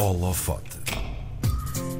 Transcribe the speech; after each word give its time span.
Holofote. 0.00 0.78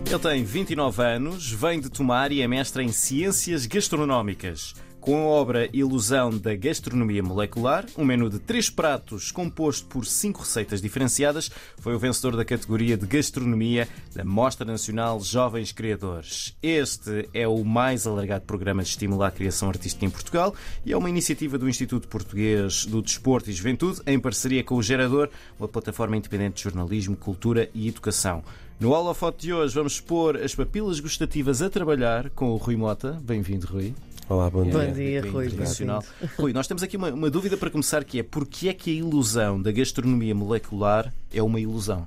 Ele 0.07 0.19
tem 0.19 0.43
29 0.43 1.03
anos, 1.03 1.53
vem 1.53 1.79
de 1.79 1.91
Tomar 1.91 2.33
e 2.33 2.41
é 2.41 2.49
mestre 2.49 2.83
em 2.83 2.91
Ciências 2.91 3.67
Gastronómicas. 3.67 4.75
Com 5.01 5.17
a 5.17 5.29
obra 5.29 5.71
Ilusão 5.73 6.29
da 6.29 6.55
Gastronomia 6.55 7.23
Molecular, 7.23 7.87
um 7.97 8.05
menu 8.05 8.29
de 8.29 8.39
três 8.39 8.69
pratos 8.69 9.33
composto 9.33 9.87
por 9.87 10.05
cinco 10.05 10.41
receitas 10.41 10.83
diferenciadas, 10.83 11.51
foi 11.79 11.95
o 11.95 11.99
vencedor 11.99 12.37
da 12.37 12.45
categoria 12.45 12.99
de 12.99 13.07
Gastronomia 13.07 13.89
da 14.15 14.23
Mostra 14.27 14.67
Nacional 14.67 15.19
Jovens 15.21 15.73
Criadores. 15.73 16.55
Este 16.63 17.31
é 17.33 17.49
o 17.49 17.65
mais 17.65 18.07
alargado 18.07 18.45
programa 18.45 18.83
de 18.83 18.91
estímulo 18.91 19.23
à 19.23 19.31
criação 19.31 19.71
artística 19.71 20.05
em 20.05 20.11
Portugal 20.11 20.55
e 20.85 20.93
é 20.93 20.97
uma 20.97 21.09
iniciativa 21.09 21.57
do 21.57 21.69
Instituto 21.69 22.07
Português 22.07 22.85
do 22.85 23.01
Desporto 23.01 23.49
e 23.49 23.55
Juventude, 23.55 24.03
em 24.07 24.21
parceria 24.21 24.63
com 24.63 24.75
o 24.75 24.83
Gerador, 24.83 25.31
uma 25.59 25.67
plataforma 25.67 26.19
independente 26.19 26.57
de 26.57 26.63
jornalismo, 26.65 27.17
cultura 27.17 27.71
e 27.73 27.89
educação. 27.89 28.45
No 28.79 28.91
holofote 28.91 29.47
de 29.47 29.53
hoje 29.55 29.75
vamos 29.75 29.95
expor 29.95 30.37
as 30.37 30.55
papilas 30.55 31.01
gustativas 31.01 31.63
a 31.63 31.71
trabalhar 31.71 32.29
com 32.31 32.51
o 32.51 32.57
Rui 32.57 32.77
Mota. 32.77 33.19
Bem-vindo, 33.23 33.67
Rui. 33.67 33.95
Olá, 34.31 34.49
bom 34.49 34.63
dia. 34.63 34.73
Bom 34.73 34.93
dia, 34.93 35.23
Bem 35.23 35.31
Rui. 35.33 35.47
internacional. 35.47 36.05
Rui, 36.39 36.53
nós 36.53 36.69
temos 36.69 36.85
aqui 36.85 36.97
uma, 36.97 37.11
uma 37.13 37.29
dúvida 37.29 37.57
para 37.57 37.69
começar 37.69 38.05
que 38.05 38.21
é 38.21 38.23
porquê 38.23 38.69
é 38.69 38.73
que 38.73 38.91
a 38.91 38.95
ilusão 38.95 39.61
da 39.61 39.73
gastronomia 39.73 40.33
molecular 40.35 41.13
é 41.35 41.43
uma 41.43 41.59
ilusão? 41.59 42.07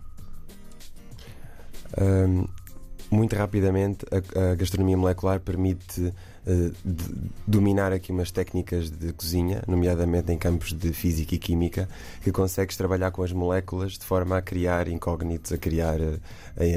Ahm, 1.99 2.45
muito 3.11 3.35
rapidamente, 3.35 4.05
a, 4.09 4.51
a 4.51 4.55
gastronomia 4.55 4.97
molecular 4.97 5.39
permite 5.41 6.13
eh, 6.47 6.71
de- 6.83 7.13
dominar 7.45 7.91
aqui 7.91 8.11
umas 8.13 8.31
técnicas 8.31 8.89
de 8.89 9.11
cozinha, 9.13 9.61
nomeadamente 9.67 10.31
em 10.31 10.37
campos 10.37 10.71
de 10.73 10.93
física 10.93 11.35
e 11.35 11.37
química, 11.37 11.87
que 12.23 12.31
consegues 12.31 12.75
trabalhar 12.77 13.11
com 13.11 13.21
as 13.21 13.31
moléculas 13.33 13.97
de 13.99 14.05
forma 14.05 14.37
a 14.37 14.41
criar 14.41 14.87
incógnitos, 14.87 15.51
a 15.51 15.57
criar 15.57 15.99
eh, 16.01 16.19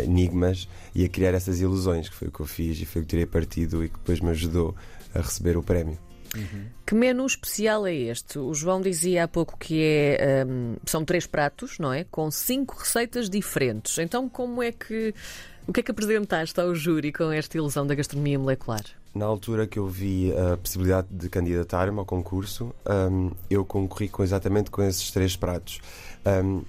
enigmas 0.04 0.68
e 0.94 1.04
a 1.04 1.08
criar 1.08 1.32
essas 1.34 1.60
ilusões, 1.60 2.08
que 2.08 2.14
foi 2.16 2.28
o 2.28 2.32
que 2.32 2.40
eu 2.40 2.46
fiz 2.46 2.78
e 2.80 2.84
foi 2.84 3.00
o 3.00 3.04
que 3.04 3.10
tirei 3.10 3.26
partido 3.26 3.82
e 3.84 3.88
que 3.88 3.96
depois 3.96 4.20
me 4.20 4.30
ajudou 4.30 4.74
a 5.16 5.22
receber 5.22 5.56
o 5.56 5.62
prémio. 5.62 5.98
Que 6.84 6.94
menu 6.94 7.24
especial 7.26 7.86
é 7.86 7.94
este? 7.94 8.38
O 8.38 8.52
João 8.52 8.80
dizia 8.80 9.24
há 9.24 9.28
pouco 9.28 9.56
que 9.58 9.80
é, 9.82 10.44
hum, 10.46 10.76
são 10.84 11.04
três 11.04 11.26
pratos, 11.26 11.78
não 11.78 11.92
é? 11.92 12.04
Com 12.04 12.30
cinco 12.30 12.76
receitas 12.78 13.30
diferentes. 13.30 13.98
Então, 13.98 14.28
como 14.28 14.62
é 14.62 14.72
que. 14.72 15.14
O 15.66 15.72
que 15.72 15.80
é 15.80 15.82
que 15.82 15.90
apresentaste 15.90 16.60
ao 16.60 16.72
júri 16.74 17.12
com 17.12 17.32
esta 17.32 17.56
ilusão 17.56 17.84
da 17.84 17.94
gastronomia 17.94 18.38
molecular? 18.38 18.84
Na 19.12 19.24
altura 19.24 19.66
que 19.66 19.78
eu 19.78 19.88
vi 19.88 20.32
a 20.32 20.56
possibilidade 20.56 21.08
de 21.10 21.28
candidatar-me 21.28 21.98
ao 21.98 22.04
concurso, 22.04 22.72
hum, 23.10 23.32
eu 23.50 23.64
concorri 23.64 24.08
com, 24.08 24.22
exatamente 24.22 24.70
com 24.70 24.82
esses 24.82 25.10
três 25.10 25.36
pratos. 25.36 25.80
Hum, 26.24 26.62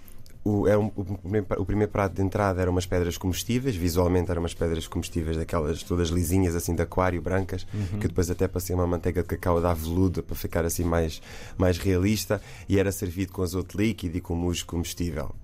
o, 0.48 0.68
era 0.68 0.80
um- 0.80 0.92
o, 0.96 1.04
primeiro, 1.04 1.48
o 1.58 1.66
primeiro 1.66 1.92
prato 1.92 2.16
de 2.16 2.22
entrada 2.22 2.62
eram 2.62 2.72
umas 2.72 2.86
pedras 2.86 3.18
comestíveis, 3.18 3.76
visualmente 3.76 4.32
eram 4.32 4.42
umas 4.42 4.54
pedras 4.54 4.88
comestíveis 4.88 5.36
daquelas 5.38 5.84
todas 5.84 6.10
lisinhas, 6.10 6.56
assim 6.56 6.74
de 6.74 6.82
aquário, 6.82 7.22
brancas, 7.22 7.66
que 8.00 8.08
depois 8.08 8.30
até 8.30 8.48
passei 8.48 8.74
uma 8.74 8.88
manteiga 8.88 9.22
de 9.22 9.28
cacau 9.28 9.62
da 9.62 9.74
veluda 9.74 10.24
para 10.24 10.36
ficar 10.36 10.64
assim 10.66 10.84
mais, 10.84 11.22
mais 11.58 11.78
realista, 11.78 12.42
e 12.70 12.80
era 12.80 12.92
servido 12.92 13.34
com 13.34 13.42
azoto 13.42 13.78
líquido 13.78 14.18
e 14.18 14.22
com 14.22 14.36
musgo 14.36 14.68
comestível. 14.68 15.36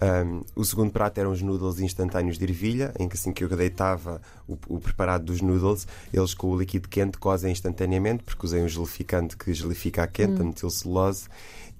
Um, 0.00 0.42
o 0.54 0.64
segundo 0.64 0.92
prato 0.92 1.18
eram 1.18 1.32
os 1.32 1.42
noodles 1.42 1.80
instantâneos 1.80 2.38
de 2.38 2.44
ervilha, 2.44 2.94
em 3.00 3.08
que 3.08 3.16
assim 3.16 3.32
que 3.32 3.42
eu 3.42 3.48
deitava 3.48 4.22
o, 4.46 4.56
o 4.68 4.78
preparado 4.78 5.24
dos 5.24 5.40
noodles, 5.42 5.88
eles 6.14 6.34
com 6.34 6.48
o 6.48 6.58
líquido 6.58 6.88
quente 6.88 7.18
cozem 7.18 7.50
instantaneamente, 7.50 8.22
porque 8.22 8.46
usei 8.46 8.62
um 8.62 8.68
gelificante 8.68 9.36
que 9.36 9.52
gelifica 9.52 10.04
a 10.04 10.06
quente, 10.06 10.40
a 10.40 10.44
metilcelulose, 10.44 11.28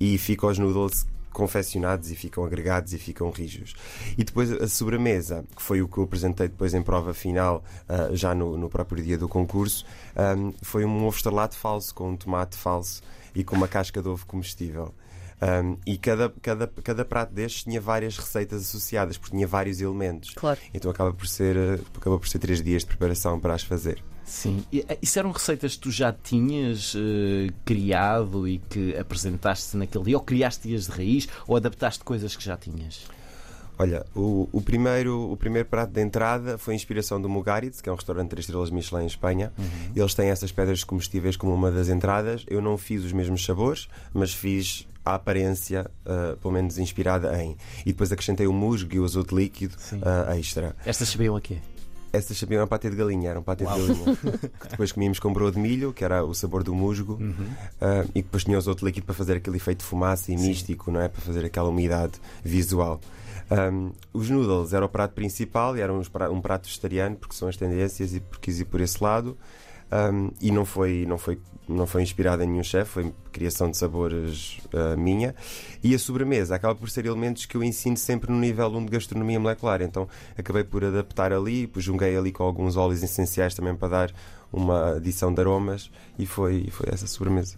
e 0.01 0.19
ficam 0.19 0.51
os 0.51 0.59
noodles 0.59 1.07
confeccionados 1.39 2.11
e 2.11 2.17
ficam 2.17 2.45
agregados 2.45 2.93
e 2.93 2.99
ficam 2.99 3.31
rijos. 3.31 3.77
E 4.19 4.25
depois 4.25 4.51
a 4.51 4.67
sobremesa, 4.67 5.45
que 5.55 5.63
foi 5.63 5.81
o 5.81 5.87
que 5.87 5.99
eu 5.99 6.05
apresentei 6.05 6.49
depois 6.49 6.75
em 6.75 6.83
prova 6.83 7.15
final, 7.15 7.63
ah, 7.89 8.09
já 8.13 8.35
no, 8.35 8.59
no 8.59 8.69
próprio 8.69 9.01
dia 9.01 9.17
do 9.17 9.29
concurso, 9.29 9.87
um, 10.37 10.53
foi 10.63 10.85
um 10.85 11.07
ovo 11.07 11.17
estrelado 11.17 11.55
falso, 11.55 11.95
com 11.95 12.11
um 12.11 12.17
tomate 12.17 12.57
falso 12.57 13.01
e 13.37 13.45
com 13.45 13.55
uma 13.55 13.69
casca 13.69 14.03
de 14.03 14.09
ovo 14.09 14.27
comestível. 14.27 14.93
Um, 15.41 15.77
e 15.87 15.97
cada, 15.97 16.29
cada, 16.43 16.67
cada 16.67 17.05
prato 17.05 17.33
destes 17.33 17.63
tinha 17.63 17.81
várias 17.81 18.19
receitas 18.19 18.63
associadas, 18.63 19.17
porque 19.17 19.37
tinha 19.37 19.47
vários 19.47 19.81
elementos. 19.81 20.35
Claro. 20.35 20.59
Então 20.75 20.91
acaba 20.91 21.13
por 21.13 21.29
ser, 21.29 21.57
eh, 21.57 21.79
acaba 21.97 22.19
por 22.19 22.27
ser 22.27 22.41
três 22.41 22.61
dias 22.61 22.83
de 22.83 22.89
preparação 22.89 23.39
para 23.39 23.55
as 23.55 23.63
fazer. 23.63 24.03
Sim. 24.29 24.63
E, 24.71 24.85
eh, 24.87 24.99
isso 25.01 25.19
eram 25.19 25.33
receitas 25.33 25.75
que 25.75 25.81
tu 25.81 25.91
já 25.91 26.13
tinhas 26.13 26.95
eh, 26.95 27.51
criado 27.65 28.47
e 28.47 28.59
que 28.59 28.95
apresentaste 28.97 29.77
naquele 29.77 30.05
dia? 30.05 30.17
Ou 30.17 30.23
criaste-as 30.23 30.87
de 30.87 30.93
raiz? 30.93 31.29
Ou 31.47 31.57
adaptaste 31.57 32.05
coisas 32.05 32.37
que 32.37 32.45
já 32.45 32.57
tinhas? 32.57 33.07
Olha, 33.79 34.05
o, 34.15 34.49
o, 34.53 34.61
primeiro, 34.61 35.33
o 35.33 35.37
primeiro 35.37 35.69
prato 35.69 35.93
de 35.93 36.03
entrada 36.03 36.59
foi 36.59 36.75
a 36.75 36.77
inspiração 36.77 37.23
do 37.23 37.29
Mugaritz, 37.29 37.81
que 37.81 37.89
é 37.89 37.93
um 37.93 37.95
restaurante 37.95 38.25
de 38.25 38.31
3 38.31 38.45
estrelas 38.45 38.71
Michelin 38.71 39.05
em 39.05 39.07
Espanha. 39.07 39.53
Eles 39.95 40.15
têm 40.15 40.31
essas 40.31 40.51
pedras 40.51 40.83
comestíveis 40.83 41.37
como 41.37 41.55
uma 41.55 41.71
das 41.71 41.89
entradas. 41.89 42.45
Eu 42.49 42.61
não 42.61 42.77
fiz 42.77 43.05
os 43.05 43.13
mesmos 43.13 43.45
sabores, 43.45 43.89
mas 44.13 44.35
fiz 44.35 44.87
a 45.05 45.15
aparência, 45.15 45.89
ah, 46.05 46.37
pelo 46.43 46.53
menos 46.53 46.77
inspirada 46.77 47.41
em. 47.41 47.57
E 47.87 47.93
depois 47.93 48.11
acrescentei 48.11 48.49
o 48.49 48.53
musgo 48.53 48.95
e 48.95 49.01
o 49.01 49.05
azoto 49.05 49.37
líquido 49.37 49.77
ah, 50.03 50.37
extra. 50.37 50.77
Estas 50.85 51.09
sabiam 51.09 51.37
a 51.37 51.41
quê? 51.41 51.59
Essas 52.13 52.39
sabiam 52.39 52.63
a 52.63 52.67
patê 52.67 52.91
de 52.91 52.97
galinha, 52.97 53.31
era 53.31 53.41
um 53.41 53.43
patê 53.43 53.65
de 53.65 53.71
galinha. 53.71 54.17
que 54.61 54.69
depois 54.69 54.93
comíamos 54.93 55.19
com 55.19 55.33
broa 55.33 55.53
de 55.53 55.59
milho, 55.59 55.93
que 55.93 56.05
era 56.05 56.25
o 56.25 56.35
sabor 56.35 56.63
do 56.63 56.75
musgo, 56.75 57.19
ah, 57.81 58.05
e 58.15 58.23
depois 58.23 58.45
tinha 58.45 58.57
o 58.57 58.59
azoto 58.59 58.85
líquido 58.85 59.07
para 59.07 59.15
fazer 59.15 59.37
aquele 59.37 59.57
efeito 59.57 59.81
de 59.81 59.85
fumaça 59.85 60.33
e 60.33 60.37
místico, 60.37 60.91
não 60.91 61.01
é? 61.01 61.09
Para 61.09 61.21
fazer 61.21 61.45
aquela 61.45 61.69
umidade 61.69 62.15
visual. 62.43 63.01
Um, 63.51 63.93
os 64.13 64.29
noodles 64.29 64.75
era 64.75 64.85
o 64.85 64.89
prato 64.89 65.15
principal 65.15 65.77
e 65.77 65.81
era 65.81 65.93
um 65.93 66.41
prato 66.41 66.67
vegetariano, 66.67 67.17
porque 67.17 67.35
são 67.35 67.49
as 67.49 67.57
tendências 67.57 68.15
e 68.15 68.21
porque 68.21 68.51
quis 68.51 68.61
ir 68.61 68.67
por 68.67 68.81
esse 68.81 69.03
lado. 69.03 69.37
Um, 69.91 70.31
e 70.41 70.51
não 70.51 70.65
foi, 70.65 71.07
não, 71.09 71.17
foi, 71.17 71.41
não 71.67 71.87
foi 71.87 72.03
inspirado 72.03 72.43
em 72.43 72.47
nenhum 72.47 72.63
chefe, 72.63 72.91
foi 72.91 73.15
criação 73.33 73.71
de 73.71 73.77
sabores 73.77 74.59
ah, 74.75 74.97
minha. 74.97 75.35
E 75.83 75.95
a 75.95 75.99
sobremesa 75.99 76.55
acaba 76.55 76.75
por 76.75 76.91
ser 76.91 77.07
elementos 77.07 77.47
que 77.47 77.57
eu 77.57 77.63
ensino 77.63 77.97
sempre 77.97 78.31
no 78.31 78.39
nível 78.39 78.69
1 78.69 78.85
de 78.85 78.93
gastronomia 78.93 79.41
molecular. 79.41 79.81
Então 79.81 80.09
acabei 80.37 80.65
por 80.65 80.85
adaptar 80.85 81.33
ali, 81.33 81.71
junguei 81.77 82.17
ali 82.17 82.33
com 82.33 82.43
alguns 82.43 82.77
óleos 82.77 83.03
essenciais 83.03 83.55
também 83.55 83.75
para 83.75 83.89
dar 83.89 84.15
uma 84.53 84.97
adição 84.97 85.33
de 85.33 85.41
aromas 85.41 85.91
e 86.19 86.27
foi, 86.27 86.69
foi 86.71 86.89
essa 86.93 87.07
sobremesa. 87.07 87.57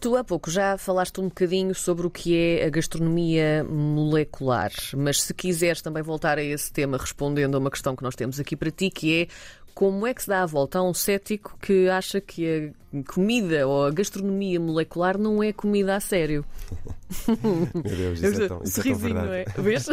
Tu 0.00 0.14
há 0.16 0.22
pouco 0.22 0.50
já 0.50 0.76
falaste 0.76 1.18
um 1.18 1.28
bocadinho 1.28 1.74
sobre 1.74 2.06
o 2.06 2.10
que 2.10 2.36
é 2.36 2.66
a 2.66 2.68
gastronomia 2.68 3.64
molecular, 3.64 4.70
mas 4.94 5.22
se 5.22 5.32
quiseres 5.32 5.80
também 5.80 6.02
voltar 6.02 6.36
a 6.36 6.42
esse 6.42 6.70
tema 6.70 6.98
respondendo 6.98 7.54
a 7.54 7.58
uma 7.58 7.70
questão 7.70 7.96
que 7.96 8.02
nós 8.02 8.14
temos 8.14 8.38
aqui 8.38 8.54
para 8.54 8.70
ti, 8.70 8.90
que 8.90 9.22
é 9.22 9.28
como 9.74 10.06
é 10.06 10.14
que 10.14 10.22
se 10.22 10.28
dá 10.28 10.42
a 10.42 10.46
volta 10.46 10.78
a 10.78 10.82
um 10.82 10.94
cético 10.94 11.58
que 11.60 11.88
acha 11.88 12.20
que 12.20 12.72
a 12.92 13.12
comida 13.12 13.66
ou 13.66 13.86
a 13.86 13.90
gastronomia 13.90 14.60
molecular 14.60 15.18
não 15.18 15.42
é 15.42 15.52
comida 15.52 15.96
a 15.96 16.00
sério? 16.00 16.44
Meu 17.74 17.96
Deus, 17.96 18.22
isso 18.22 18.42
é 18.42 18.48
tão, 18.48 18.62
isso 18.62 18.80
é 18.80 18.84
tão 18.84 18.94
Sorrisinho, 18.94 19.14
não 19.14 19.32
é? 19.32 19.44
Vês? 19.44 19.86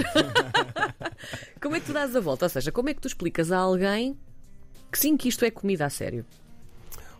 como 1.60 1.76
é 1.76 1.80
que 1.80 1.88
tu 1.88 1.94
dás 1.94 2.16
a 2.16 2.20
volta? 2.20 2.46
Ou 2.46 2.50
seja, 2.50 2.72
como 2.72 2.90
é 2.90 2.94
que 2.94 3.02
tu 3.02 3.08
explicas 3.08 3.52
a 3.52 3.58
alguém 3.58 4.16
que 4.92 5.00
sim, 5.00 5.18
que 5.18 5.30
isto 5.30 5.44
é 5.44 5.50
comida 5.50 5.86
a 5.86 5.90
sério? 5.90 6.26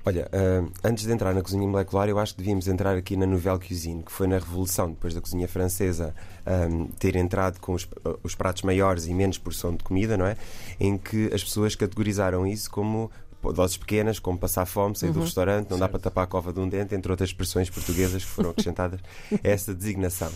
Olha, 0.06 0.28
ah, 0.34 0.68
antes 0.84 1.06
de 1.06 1.12
entrar 1.12 1.34
na 1.34 1.42
cozinha 1.42 1.68
molecular, 1.68 2.10
eu 2.10 2.18
acho 2.18 2.34
que 2.34 2.40
devíamos 2.40 2.68
entrar 2.68 2.96
aqui 2.96 3.16
na 3.16 3.26
Nouvelle 3.26 3.60
Cuisine, 3.60 4.02
que 4.02 4.12
foi 4.12 4.28
na 4.28 4.38
Revolução, 4.38 4.90
depois 4.90 5.14
da 5.14 5.22
cozinha 5.22 5.48
francesa 5.48 6.14
ah, 6.46 6.68
ter 6.98 7.16
entrado 7.16 7.60
com 7.60 7.74
os, 7.74 7.88
ah, 8.04 8.16
os 8.24 8.34
pratos 8.34 8.64
maiores 8.64 9.06
e 9.06 9.14
menos 9.14 9.38
porção 9.38 9.76
de 9.76 9.84
comida, 9.84 10.18
não 10.18 10.26
é? 10.26 10.36
Em 10.80 10.98
que 10.98 11.32
as 11.34 11.44
pessoas 11.44 11.76
categorizaram 11.76 12.48
isso 12.48 12.70
como 12.70 13.12
doses 13.54 13.78
pequenas, 13.78 14.20
como 14.20 14.38
passar 14.38 14.66
fome, 14.66 14.96
sair 14.96 15.12
do 15.12 15.22
restaurante, 15.22 15.70
não 15.72 15.80
dá 15.80 15.90
para 15.90 16.00
tapar 16.00 16.26
a 16.26 16.28
cova 16.28 16.54
de 16.54 16.60
um 16.60 16.70
dente, 16.70 16.94
entre 16.94 17.12
outras 17.12 17.30
expressões 17.30 17.70
portuguesas 17.70 18.24
que 18.24 18.30
foram 18.30 18.52
acrescentadas 18.52 19.00
a 19.32 19.40
essa 19.44 19.74
designação. 19.74 20.32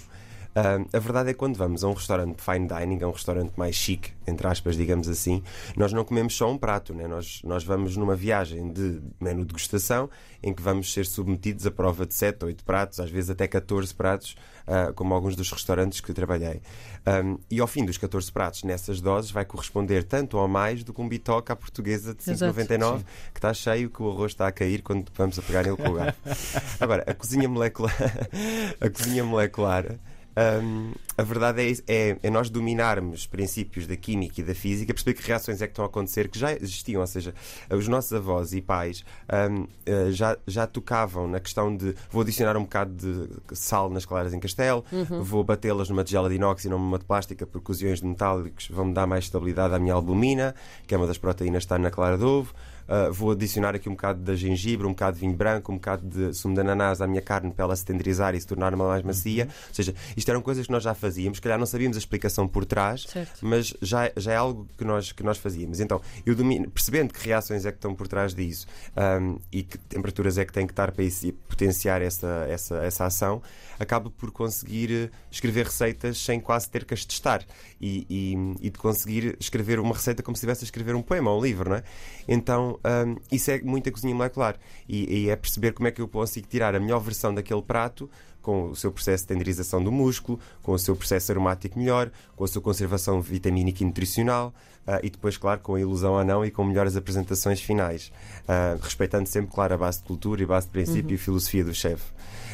Ah, 0.55 0.77
a 0.93 0.99
verdade 0.99 1.31
é 1.31 1.33
que 1.33 1.39
quando 1.39 1.57
vamos 1.57 1.83
a 1.83 1.89
um 1.89 1.93
restaurante 1.93 2.38
de 2.38 2.41
fine 2.41 2.66
dining, 2.66 3.03
a 3.03 3.07
um 3.09 3.11
restaurante 3.11 3.51
mais 3.57 3.75
chique, 3.75 4.13
entre 4.25 4.47
aspas, 4.47 4.78
digamos 4.78 5.09
assim, 5.09 5.43
nós 5.75 5.91
não 5.91 6.05
comemos 6.05 6.34
só 6.34 6.49
um 6.49 6.57
prato, 6.57 6.93
né? 6.93 7.07
nós, 7.07 7.41
nós 7.43 7.66
vamos 7.66 7.97
numa 7.97 8.16
viagem 8.16 8.72
de 8.72 9.02
menu 9.19 9.41
de 9.41 9.47
degustação 9.47 10.09
em 10.41 10.53
que 10.53 10.61
vamos 10.61 10.93
ser 10.93 11.05
submetidos 11.05 11.67
a 11.67 11.72
prova 11.72 12.05
de 12.05 12.13
7, 12.13 12.46
8 12.46 12.63
pratos, 12.63 13.02
às 13.02 13.09
vezes 13.09 13.29
até 13.29 13.47
14 13.47 13.93
pratos, 13.93 14.37
ah, 14.66 14.93
como 14.96 15.13
alguns 15.13 15.35
dos 15.35 15.52
restaurantes 15.52 15.99
que 15.99 16.13
trabalhei. 16.13 16.61
Um, 17.05 17.37
e 17.52 17.59
ao 17.59 17.67
fim 17.67 17.84
dos 17.84 17.97
14 17.97 18.31
pratos, 18.31 18.63
nessas 18.63 19.02
doses, 19.02 19.31
vai 19.31 19.43
corresponder 19.43 20.05
tanto 20.05 20.37
ou 20.37 20.47
mais 20.47 20.85
do 20.85 20.93
que 20.93 21.02
um 21.02 21.09
bitoque 21.09 21.52
à 21.52 21.55
portuguesa 21.55 22.16
de 22.16 22.31
Exato. 22.31 22.57
5,99, 22.57 23.03
que 23.34 23.40
está 23.40 23.53
cheio, 23.53 23.90
que 23.90 24.02
o 24.02 24.09
arroz 24.09 24.31
está 24.31 24.47
a 24.47 24.52
cair 24.53 24.81
quando 24.81 25.11
vamos 25.13 25.37
a 25.37 25.41
pegar 25.41 25.63
nele 25.63 25.75
com 25.75 25.90
o 25.90 25.93
garfo. 25.93 26.19
Agora, 26.79 27.03
a 27.05 27.13
cozinha 27.13 27.49
molecular, 27.49 27.93
a 28.79 28.90
cozinha 28.90 29.23
molecular 29.23 29.99
Um, 30.37 30.91
a 31.17 31.23
verdade 31.23 31.61
é, 31.61 31.93
é, 31.93 32.17
é, 32.23 32.29
nós 32.29 32.49
dominarmos 32.49 33.26
princípios 33.26 33.87
da 33.87 33.96
química 33.96 34.41
e 34.41 34.43
da 34.43 34.53
física, 34.53 34.93
perceber 34.93 35.14
que 35.14 35.26
reações 35.26 35.61
é 35.61 35.67
que 35.67 35.72
estão 35.72 35.85
a 35.85 35.87
acontecer, 35.87 36.28
que 36.28 36.37
já 36.37 36.52
existiam, 36.52 36.99
ou 36.99 37.08
seja, 37.08 37.34
os 37.70 37.87
nossos 37.87 38.11
avós 38.11 38.53
e 38.53 38.61
pais 38.61 39.05
um, 39.49 39.66
eh, 39.85 40.11
já, 40.11 40.37
já 40.46 40.67
tocavam 40.67 41.26
na 41.26 41.40
questão 41.40 41.76
de 41.76 41.96
vou 42.11 42.22
adicionar 42.22 42.58
um 42.58 42.64
bocado 42.64 42.93
de 42.93 43.58
sal 43.58 43.90
nas 43.90 44.05
claras 44.05 44.34
em 44.34 44.40
castelo, 44.41 44.84
uhum. 44.91 45.23
vou 45.23 45.41
batê-las 45.41 45.90
numa 45.90 46.03
tigela 46.03 46.28
de 46.28 46.35
inox 46.35 46.66
e 46.66 46.70
não 46.70 46.79
numa 46.79 46.99
de 46.99 47.05
plástica, 47.05 47.47
porque 47.47 47.72
os 47.72 47.81
iões 47.81 48.02
metálicos 48.02 48.67
vão 48.70 48.85
me 48.85 48.93
dar 48.93 49.08
mais 49.08 49.23
estabilidade 49.23 49.73
à 49.73 49.79
minha 49.79 49.93
albumina, 49.93 50.53
que 50.85 50.93
é 50.93 50.97
uma 50.97 51.08
das 51.08 51.17
proteínas 51.17 51.64
que 51.64 51.66
está 51.66 51.79
na 51.79 51.90
clara 51.90 52.17
de 52.17 52.26
ovo. 52.26 52.53
Uh, 52.87 53.11
vou 53.11 53.32
adicionar 53.32 53.76
aqui 53.76 53.90
um 53.90 53.93
bocado 53.93 54.22
de 54.22 54.35
gengibre, 54.35 54.85
um 54.85 54.91
bocado 54.91 55.16
de 55.16 55.22
vinho 55.22 55.35
branco, 55.35 55.72
um 55.72 55.76
bocado 55.76 56.08
de 56.08 56.34
sumo 56.34 56.53
de 56.53 56.61
ananás 56.61 57.02
à 57.02 57.08
minha 57.08 57.22
carne 57.22 57.52
para 57.52 57.66
ela 57.66 57.76
se 57.76 57.85
tenderizar 57.85 58.35
e 58.35 58.40
se 58.40 58.47
tornar 58.47 58.76
mais 58.76 59.03
macia. 59.03 59.46
Uhum. 59.46 59.49
Ou 59.70 59.76
seja, 59.76 59.96
isto 60.16 60.29
eram 60.29 60.41
coisas 60.41 60.66
que 60.66 60.72
nós 60.72 60.84
já 60.84 60.93
fazíamos, 60.93 61.37
se 61.37 61.41
calhar 61.41 61.58
não 61.58 61.66
sabíamos 61.66 61.97
a 61.97 61.99
explicação 61.99 62.47
por 62.47 62.66
trás, 62.66 63.03
certo. 63.03 63.46
mas 63.46 63.73
já, 63.82 64.11
já 64.16 64.34
é 64.34 64.35
algo 64.35 64.67
que 64.78 64.84
nós, 64.84 65.11
que 65.11 65.23
nós 65.23 65.37
fazíamos. 65.37 65.79
Então, 65.79 66.02
eu 66.26 66.35
domino, 66.35 66.70
percebendo 66.70 67.14
que 67.14 67.26
reações 67.28 67.66
é 67.66 67.72
que 67.72 67.78
estão 67.78 67.96
por 67.96 68.08
trás 68.08 68.34
disso 68.34 68.67
um, 68.96 69.40
e 69.52 69.64
que 69.64 69.78
temperaturas 69.78 70.38
é 70.38 70.46
que 70.46 70.53
têm 70.53 70.67
que 70.67 70.73
estar 70.73 70.91
para 70.91 71.03
isso, 71.03 71.31
potenciar 71.47 72.02
essa, 72.02 72.46
essa, 72.49 72.76
essa 72.78 73.05
ação, 73.05 73.41
acaba 73.79 74.09
por 74.09 74.31
conseguir 74.31 74.91
eh, 74.91 75.09
escrever 75.31 75.66
receitas 75.66 76.17
sem 76.17 76.40
quase 76.40 76.70
ter 76.70 76.85
que 76.85 76.93
as 76.93 77.03
testar 77.05 77.43
e, 77.79 78.05
e, 78.09 78.67
e 78.67 78.70
de 78.70 78.78
conseguir 78.78 79.35
escrever 79.40 79.79
uma 79.79 79.93
receita 79.93 80.23
como 80.23 80.35
se 80.35 80.40
estivesse 80.40 80.64
a 80.64 80.66
escrever 80.66 80.96
um 80.96 81.02
poema 81.02 81.31
ou 81.31 81.40
um 81.40 81.43
livro, 81.43 81.70
não 81.70 81.78
é? 81.78 81.84
Então, 82.28 82.74
um, 82.83 83.16
isso 83.31 83.51
é 83.51 83.61
muita 83.61 83.91
cozinha 83.91 84.13
molecular 84.13 84.57
e, 84.87 85.23
e 85.23 85.29
é 85.29 85.35
perceber 85.35 85.73
como 85.73 85.87
é 85.87 85.91
que 85.91 86.01
eu 86.01 86.07
consigo 86.07 86.47
tirar 86.47 86.75
a 86.75 86.79
melhor 86.79 86.99
versão 86.99 87.33
daquele 87.33 87.61
prato 87.61 88.09
com 88.41 88.69
o 88.69 88.75
seu 88.75 88.91
processo 88.91 89.23
de 89.23 89.29
tenderização 89.29 89.83
do 89.83 89.91
músculo, 89.91 90.39
com 90.61 90.73
o 90.73 90.77
seu 90.77 90.95
processo 90.95 91.31
aromático 91.31 91.79
melhor, 91.79 92.11
com 92.35 92.43
a 92.43 92.47
sua 92.47 92.61
conservação 92.61 93.19
vitamínica 93.19 93.81
e 93.81 93.87
nutricional 93.87 94.53
uh, 94.85 94.99
e 95.01 95.09
depois, 95.09 95.35
claro, 95.35 95.61
com 95.61 95.73
a 95.73 95.81
ilusão 95.81 96.13
ou 96.13 96.23
não 96.23 96.45
e 96.45 96.51
com 96.51 96.63
melhores 96.63 96.95
apresentações 96.95 97.59
finais, 97.59 98.11
uh, 98.43 98.79
respeitando 98.79 99.28
sempre, 99.28 99.51
claro, 99.51 99.73
a 99.73 99.78
base 99.78 99.97
de 99.97 100.05
cultura 100.05 100.43
e 100.43 100.45
base 100.45 100.67
de 100.67 100.73
princípio 100.73 101.09
uhum. 101.09 101.16
e 101.16 101.17
filosofia 101.17 101.63
do 101.63 101.73
chefe. 101.73 102.13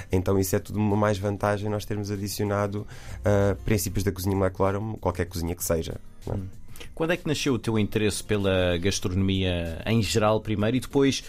Então 0.09 0.39
isso 0.39 0.55
é 0.55 0.59
tudo 0.59 0.79
uma 0.79 0.95
mais 0.95 1.17
vantagem 1.17 1.69
nós 1.69 1.83
termos 1.83 2.09
adicionado 2.09 2.87
uh, 3.19 3.55
princípios 3.63 4.03
da 4.05 4.13
cozinha 4.13 4.35
molecular 4.35 4.75
a 4.75 4.97
qualquer 4.97 5.25
cozinha 5.25 5.55
que 5.55 5.63
seja. 5.63 5.99
É? 6.27 6.60
Quando 6.93 7.11
é 7.11 7.17
que 7.17 7.27
nasceu 7.27 7.53
o 7.53 7.59
teu 7.59 7.77
interesse 7.77 8.23
pela 8.23 8.77
gastronomia 8.77 9.81
em 9.85 10.01
geral 10.01 10.39
primeiro 10.41 10.77
e 10.77 10.79
depois 10.79 11.23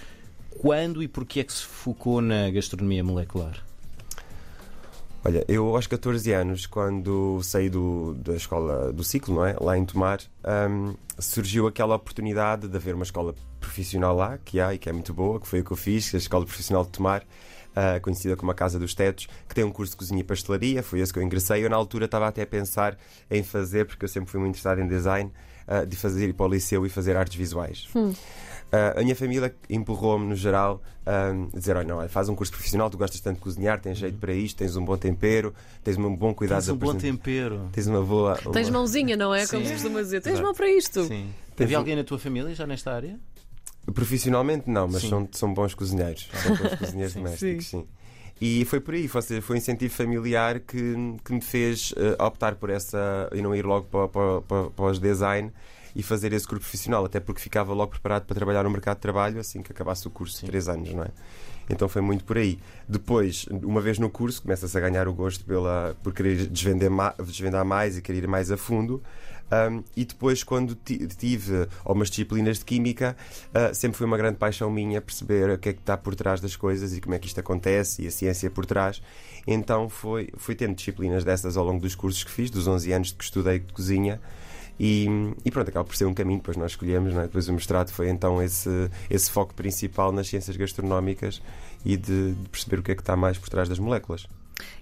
quando 0.61 1.03
e 1.03 1.09
porquê 1.09 1.41
é 1.41 1.45
que 1.45 1.53
se 1.53 1.65
focou 1.65 2.21
na 2.21 2.51
gastronomia 2.51 3.03
molecular? 3.03 3.65
Olha, 5.25 5.45
eu 5.47 5.77
aos 5.77 5.87
14 5.87 6.33
anos, 6.33 6.67
quando 6.67 7.41
saí 7.43 7.71
do, 7.71 8.15
da 8.15 8.35
escola 8.35 8.93
do 8.93 9.05
ciclo, 9.05 9.37
não 9.37 9.47
é? 9.47 9.57
Lá 9.61 9.79
em 9.79 9.85
Tomar, 9.85 10.19
um, 10.69 10.95
surgiu 11.17 11.69
aquela 11.69 11.95
oportunidade 11.95 12.67
de 12.67 12.77
haver 12.77 12.95
uma 12.97 13.05
escola 13.05 13.33
profissional 13.61 14.17
lá, 14.17 14.39
que 14.45 14.59
há 14.59 14.75
e 14.75 14.79
que 14.79 14.89
é 14.89 14.93
muito 14.93 15.15
boa, 15.15 15.41
que 15.41 15.47
foi 15.47 15.61
o 15.61 15.65
que 15.65 15.71
eu 15.71 15.77
fiz, 15.77 16.13
a 16.13 16.19
Escola 16.19 16.45
Profissional 16.45 16.85
de 16.85 16.91
Tomar, 16.91 17.23
uh, 17.77 18.01
conhecida 18.01 18.37
como 18.37 18.51
a 18.51 18.55
Casa 18.55 18.79
dos 18.79 18.95
Tetos, 18.95 19.29
que 19.49 19.55
tem 19.55 19.65
um 19.65 19.71
curso 19.71 19.93
de 19.93 19.97
cozinha 19.97 20.21
e 20.21 20.25
pastelaria, 20.25 20.83
foi 20.83 21.01
esse 21.01 21.13
que 21.13 21.19
eu 21.19 21.23
ingressei. 21.23 21.65
Eu, 21.65 21.71
na 21.71 21.77
altura, 21.77 22.07
estava 22.07 22.27
até 22.29 22.43
a 22.43 22.47
pensar 22.47 22.97
em 23.31 23.43
fazer, 23.43 23.87
porque 23.87 24.05
eu 24.05 24.09
sempre 24.09 24.31
fui 24.31 24.41
muito 24.41 24.59
interessado 24.59 24.81
em 24.81 24.87
design, 24.87 25.31
uh, 25.69 25.87
de 25.87 25.97
fazer 25.97 26.29
ir 26.29 26.33
para 26.35 26.47
o 26.47 26.49
liceu 26.49 26.85
e 26.87 26.89
fazer 26.89 27.17
artes 27.17 27.37
visuais. 27.37 27.89
Hum. 27.95 28.13
Uh, 28.73 29.01
a 29.01 29.03
minha 29.03 29.15
família 29.15 29.55
empurrou-me, 29.69 30.27
no 30.27 30.35
geral, 30.35 30.83
a 31.05 31.33
dizer: 31.55 31.77
olha, 31.77 31.87
não, 31.87 32.09
faz 32.09 32.31
um 32.31 32.35
curso 32.35 32.51
profissional, 32.53 32.89
tu 32.89 32.97
gostas 32.97 33.21
tanto 33.21 33.37
de 33.37 33.43
cozinhar, 33.43 33.79
tens 33.79 33.99
jeito 33.99 34.17
para 34.17 34.33
isto, 34.33 34.57
tens 34.57 34.77
um 34.77 34.85
bom 34.85 34.97
tempero, 34.97 35.55
tens 35.85 35.99
um 35.99 36.17
bom 36.17 36.33
cuidado 36.33 36.61
Tens 36.61 36.71
um 36.71 36.77
bom 36.77 36.95
tempero. 36.95 37.69
Tens 37.71 37.87
uma 37.87 38.03
boa. 38.03 38.39
Uma... 38.43 38.53
Tens 38.53 38.71
mãozinha, 38.71 39.15
não 39.15 39.35
é? 39.35 39.45
Sim. 39.45 39.57
Como 39.57 39.67
se 39.67 39.73
costuma 39.75 40.01
dizer. 40.01 40.23
Tens 40.23 40.41
mão 40.41 40.55
para 40.55 40.71
isto. 40.71 41.05
Sim. 41.05 41.29
Havia 41.61 41.77
alguém 41.77 41.97
na 41.97 42.03
tua 42.03 42.19
família 42.19 42.55
já 42.55 42.67
nesta 42.67 42.93
área? 42.93 43.21
Profissionalmente, 43.95 44.71
não, 44.71 44.87
mas 44.87 45.03
são, 45.03 45.29
são 45.33 45.53
bons 45.53 45.75
cozinheiros. 45.75 46.29
São 46.33 46.57
bons 46.57 46.75
cozinheiros 46.79 47.15
domésticos, 47.15 47.67
sim. 47.67 47.81
sim. 47.81 47.87
E 48.41 48.65
foi 48.65 48.81
por 48.81 48.95
aí, 48.95 49.07
foi, 49.07 49.23
foi 49.41 49.55
um 49.55 49.59
incentivo 49.59 49.95
familiar 49.95 50.59
que, 50.59 50.95
que 51.25 51.33
me 51.33 51.41
fez 51.41 51.93
uh, 51.93 52.21
optar 52.25 52.57
por 52.57 52.71
essa 52.71 53.31
e 53.33 53.41
não 53.41 53.55
ir 53.55 53.65
logo 53.65 53.87
para, 53.87 54.09
para, 54.09 54.71
para, 54.71 54.85
os 54.85 54.99
design 54.99 55.53
e 55.95 56.03
fazer 56.03 56.33
esse 56.33 56.47
curso 56.47 56.63
profissional, 56.63 57.05
até 57.05 57.21
porque 57.21 57.41
ficava 57.41 57.73
logo 57.73 57.93
preparado 57.93 58.25
para 58.25 58.35
trabalhar 58.35 58.65
no 58.65 58.71
mercado 58.71 58.97
de 58.97 59.03
trabalho 59.03 59.39
assim 59.39 59.63
que 59.63 59.71
acabasse 59.71 60.09
o 60.09 60.11
curso 60.11 60.41
de 60.41 60.47
três 60.47 60.69
anos, 60.69 60.93
não 60.93 61.05
é? 61.05 61.09
Então 61.71 61.89
foi 61.89 62.03
muito 62.03 62.25
por 62.25 62.37
aí. 62.37 62.59
Depois, 62.89 63.47
uma 63.51 63.81
vez 63.81 63.99
no 63.99 64.11
curso, 64.11 64.43
começas 64.43 64.75
a 64.75 64.81
ganhar 64.81 65.07
o 65.07 65.13
gosto 65.13 65.45
pela, 65.45 65.97
por 66.03 66.13
querer 66.13 66.49
desvender, 66.49 66.91
desvendar 67.25 67.65
mais 67.65 67.97
e 67.97 68.03
querer 68.03 68.25
ir 68.25 68.29
mais 68.29 68.51
a 68.51 68.57
fundo. 68.57 69.03
Um, 69.53 69.85
e 69.95 70.07
depois, 70.07 70.43
quando 70.43 70.75
tive 70.75 71.69
algumas 71.85 72.09
disciplinas 72.09 72.59
de 72.59 72.65
Química, 72.65 73.15
uh, 73.49 73.75
sempre 73.75 73.99
foi 73.99 74.07
uma 74.07 74.17
grande 74.17 74.39
paixão 74.39 74.71
minha 74.71 74.99
perceber 75.01 75.51
o 75.51 75.59
que 75.59 75.69
é 75.69 75.73
que 75.75 75.81
está 75.81 75.95
por 75.95 76.15
trás 76.15 76.41
das 76.41 76.57
coisas 76.57 76.97
e 76.97 77.01
como 77.03 77.15
é 77.15 77.19
que 77.19 77.27
isto 77.27 77.39
acontece 77.39 78.03
e 78.03 78.07
a 78.07 78.11
ciência 78.11 78.51
por 78.51 78.65
trás. 78.65 79.03
Então 79.47 79.91
foi, 79.91 80.31
fui 80.39 80.55
tendo 80.55 80.75
disciplinas 80.75 81.23
dessas 81.23 81.59
ao 81.59 81.67
longo 81.67 81.81
dos 81.81 81.95
cursos 81.95 82.25
que 82.25 82.31
fiz, 82.31 82.51
dos 82.51 82.67
11 82.67 82.93
anos 82.93 83.13
que 83.13 83.25
estudei 83.25 83.59
de 83.59 83.73
cozinha. 83.75 84.21
E, 84.81 85.07
e, 85.45 85.51
pronto, 85.51 85.69
acaba 85.69 85.85
por 85.85 85.95
ser 85.95 86.07
um 86.07 86.15
caminho, 86.15 86.39
depois 86.39 86.57
nós 86.57 86.73
escolhemos, 86.73 87.15
é? 87.15 87.23
depois 87.23 87.47
o 87.47 87.53
mestrado 87.53 87.91
foi 87.91 88.09
então 88.09 88.43
esse, 88.43 88.91
esse 89.11 89.31
foco 89.31 89.55
principal 89.55 90.11
nas 90.13 90.29
ciências 90.29 90.57
gastronómicas 90.57 91.43
e 91.85 91.97
de, 91.97 92.33
de 92.33 92.49
perceber 92.49 92.81
o 92.81 92.83
que 92.83 92.93
é 92.93 92.95
que 92.95 93.03
está 93.03 93.15
mais 93.15 93.37
por 93.37 93.51
trás 93.51 93.69
das 93.69 93.79
moléculas. 93.79 94.27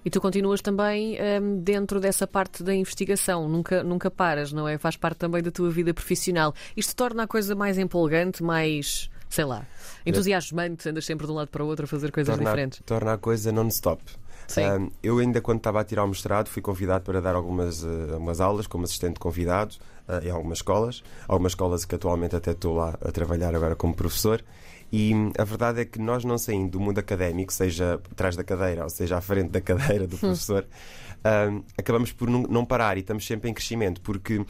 E 0.03 0.09
tu 0.09 0.19
continuas 0.19 0.61
também 0.61 1.17
um, 1.41 1.59
dentro 1.59 1.99
dessa 1.99 2.27
parte 2.27 2.63
da 2.63 2.73
investigação, 2.73 3.47
nunca, 3.47 3.83
nunca 3.83 4.09
paras, 4.09 4.51
não 4.51 4.67
é? 4.67 4.77
Faz 4.77 4.95
parte 4.95 5.17
também 5.17 5.41
da 5.41 5.51
tua 5.51 5.69
vida 5.69 5.93
profissional. 5.93 6.53
Isto 6.75 6.95
torna 6.95 7.23
a 7.23 7.27
coisa 7.27 7.55
mais 7.55 7.77
empolgante, 7.77 8.43
mais, 8.43 9.09
sei 9.29 9.45
lá, 9.45 9.65
entusiasmante, 10.05 10.89
andas 10.89 11.05
sempre 11.05 11.25
de 11.25 11.31
um 11.31 11.35
lado 11.35 11.49
para 11.49 11.63
o 11.63 11.67
outro 11.67 11.85
a 11.85 11.87
fazer 11.87 12.11
coisas 12.11 12.35
torna, 12.35 12.49
diferentes. 12.49 12.81
Torna 12.85 13.13
a 13.13 13.17
coisa 13.17 13.51
non-stop. 13.51 14.01
Um, 14.57 14.91
eu 15.01 15.19
ainda 15.19 15.39
quando 15.39 15.59
estava 15.59 15.79
a 15.79 15.83
tirar 15.83 16.03
o 16.03 16.07
mestrado 16.07 16.49
fui 16.49 16.61
convidado 16.61 17.05
para 17.05 17.21
dar 17.21 17.35
algumas, 17.35 17.83
uh, 17.83 18.13
algumas 18.13 18.41
aulas 18.41 18.67
como 18.67 18.83
assistente 18.83 19.17
convidado 19.17 19.75
uh, 20.09 20.25
em 20.25 20.29
algumas 20.29 20.57
escolas, 20.57 21.03
algumas 21.27 21.53
escolas 21.53 21.85
que 21.85 21.95
atualmente 21.95 22.35
até 22.35 22.51
estou 22.51 22.75
lá 22.75 22.97
a 23.01 23.11
trabalhar 23.11 23.55
agora 23.55 23.77
como 23.77 23.93
professor 23.93 24.43
e 24.91 25.13
a 25.37 25.43
verdade 25.43 25.81
é 25.81 25.85
que 25.85 25.99
nós 25.99 26.23
não 26.25 26.37
saindo 26.37 26.71
do 26.71 26.79
mundo 26.79 26.99
académico, 26.99 27.53
seja 27.53 27.95
atrás 28.11 28.35
da 28.35 28.43
cadeira 28.43 28.83
ou 28.83 28.89
seja 28.89 29.17
à 29.17 29.21
frente 29.21 29.49
da 29.49 29.61
cadeira 29.61 30.05
do 30.05 30.17
professor, 30.19 30.65
acabamos 31.77 32.11
por 32.11 32.29
não 32.29 32.65
parar 32.65 32.97
e 32.97 33.01
estamos 33.01 33.25
sempre 33.25 33.49
em 33.49 33.53
crescimento, 33.53 34.01
porque 34.01 34.37
uh, 34.37 34.47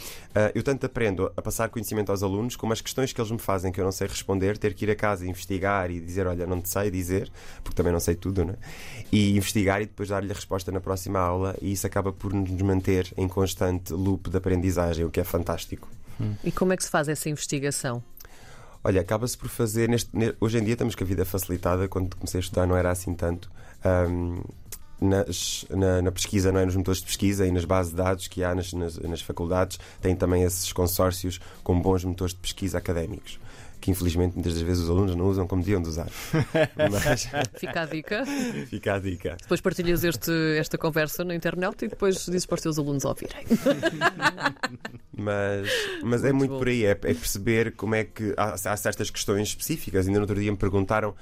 eu 0.55 0.63
tanto 0.63 0.85
aprendo 0.85 1.31
a 1.35 1.41
passar 1.41 1.69
conhecimento 1.69 2.09
aos 2.09 2.23
alunos, 2.23 2.55
como 2.55 2.71
as 2.71 2.81
questões 2.81 3.11
que 3.11 3.19
eles 3.19 3.31
me 3.31 3.39
fazem 3.39 3.71
que 3.71 3.79
eu 3.79 3.83
não 3.83 3.91
sei 3.91 4.07
responder, 4.07 4.57
ter 4.57 4.73
que 4.73 4.85
ir 4.85 4.91
a 4.91 4.95
casa 4.95 5.27
investigar 5.27 5.91
e 5.91 5.99
dizer: 5.99 6.27
Olha, 6.27 6.47
não 6.47 6.61
te 6.61 6.69
sei 6.69 6.89
dizer, 6.89 7.31
porque 7.63 7.75
também 7.75 7.91
não 7.91 7.99
sei 7.99 8.15
tudo, 8.15 8.45
né? 8.45 8.55
e 9.11 9.35
investigar 9.35 9.81
e 9.81 9.85
depois 9.85 10.09
dar-lhe 10.09 10.31
a 10.31 10.35
resposta 10.35 10.71
na 10.71 10.79
próxima 10.79 11.19
aula, 11.19 11.55
e 11.61 11.71
isso 11.73 11.85
acaba 11.85 12.13
por 12.13 12.33
nos 12.33 12.49
manter 12.61 13.11
em 13.17 13.27
constante 13.27 13.91
loop 13.93 14.29
de 14.29 14.37
aprendizagem, 14.37 15.05
o 15.05 15.09
que 15.09 15.19
é 15.19 15.23
fantástico. 15.23 15.87
E 16.43 16.51
como 16.51 16.71
é 16.71 16.77
que 16.77 16.83
se 16.83 16.89
faz 16.89 17.09
essa 17.09 17.29
investigação? 17.29 18.03
Olha, 18.83 19.01
acaba-se 19.01 19.37
por 19.37 19.49
fazer. 19.49 19.87
Neste, 19.87 20.09
hoje 20.39 20.57
em 20.57 20.63
dia 20.63 20.73
estamos 20.73 20.95
com 20.95 21.03
a 21.03 21.07
vida 21.07 21.25
facilitada. 21.25 21.87
Quando 21.87 22.15
comecei 22.15 22.39
a 22.39 22.41
estudar 22.41 22.65
não 22.65 22.75
era 22.75 22.91
assim 22.91 23.13
tanto. 23.13 23.51
Um, 23.85 24.41
nas, 24.99 25.65
na, 25.69 26.01
na, 26.01 26.11
pesquisa, 26.11 26.51
não 26.51 26.59
é? 26.59 26.65
nos 26.65 26.75
motores 26.75 26.99
de 26.99 27.07
pesquisa 27.07 27.47
e 27.47 27.51
nas 27.51 27.65
bases 27.65 27.91
de 27.91 27.97
dados 27.97 28.27
que 28.27 28.43
há 28.43 28.53
nas, 28.53 28.71
nas, 28.71 28.97
nas 28.97 29.21
faculdades, 29.21 29.79
tem 29.99 30.15
também 30.15 30.43
esses 30.43 30.71
consórcios 30.71 31.39
com 31.63 31.81
bons 31.81 32.03
motores 32.03 32.35
de 32.35 32.39
pesquisa 32.39 32.77
académicos 32.77 33.39
que 33.81 33.89
infelizmente 33.89 34.35
muitas 34.35 34.53
das 34.53 34.61
vezes 34.61 34.83
os 34.83 34.89
alunos 34.89 35.15
não 35.15 35.25
usam 35.25 35.47
como 35.47 35.63
deviam 35.63 35.81
de 35.81 35.89
usar. 35.89 36.07
Mas... 36.77 37.27
Fica 37.55 37.81
a 37.81 37.85
dica. 37.85 38.25
Fica 38.69 38.93
a 38.93 38.99
dica. 38.99 39.37
Depois 39.41 39.59
partilhas 39.59 40.03
este, 40.03 40.31
esta 40.57 40.77
conversa 40.77 41.23
na 41.23 41.33
internet 41.33 41.85
e 41.85 41.87
depois 41.87 42.25
dizes 42.25 42.45
para 42.45 42.55
os 42.55 42.61
teus 42.61 42.77
alunos 42.77 43.03
ouvirem. 43.03 43.43
mas 45.17 45.67
mas 46.03 46.23
é 46.23 46.31
muito 46.31 46.41
é 46.41 46.47
muito 46.51 46.57
por 46.57 46.67
aí, 46.67 46.85
é, 46.85 46.91
é, 46.91 46.95
perceber 46.95 47.75
como 47.75 47.95
é 47.95 48.03
que 48.03 48.33
há, 48.37 48.53
há, 48.53 48.77
certas 48.77 49.09
questões 49.09 49.49
específicas. 49.49 50.07
Ainda 50.07 50.19
no 50.19 50.23
outro 50.23 50.39
dia 50.39 50.51
me 50.51 50.57
perguntaram 50.57 51.15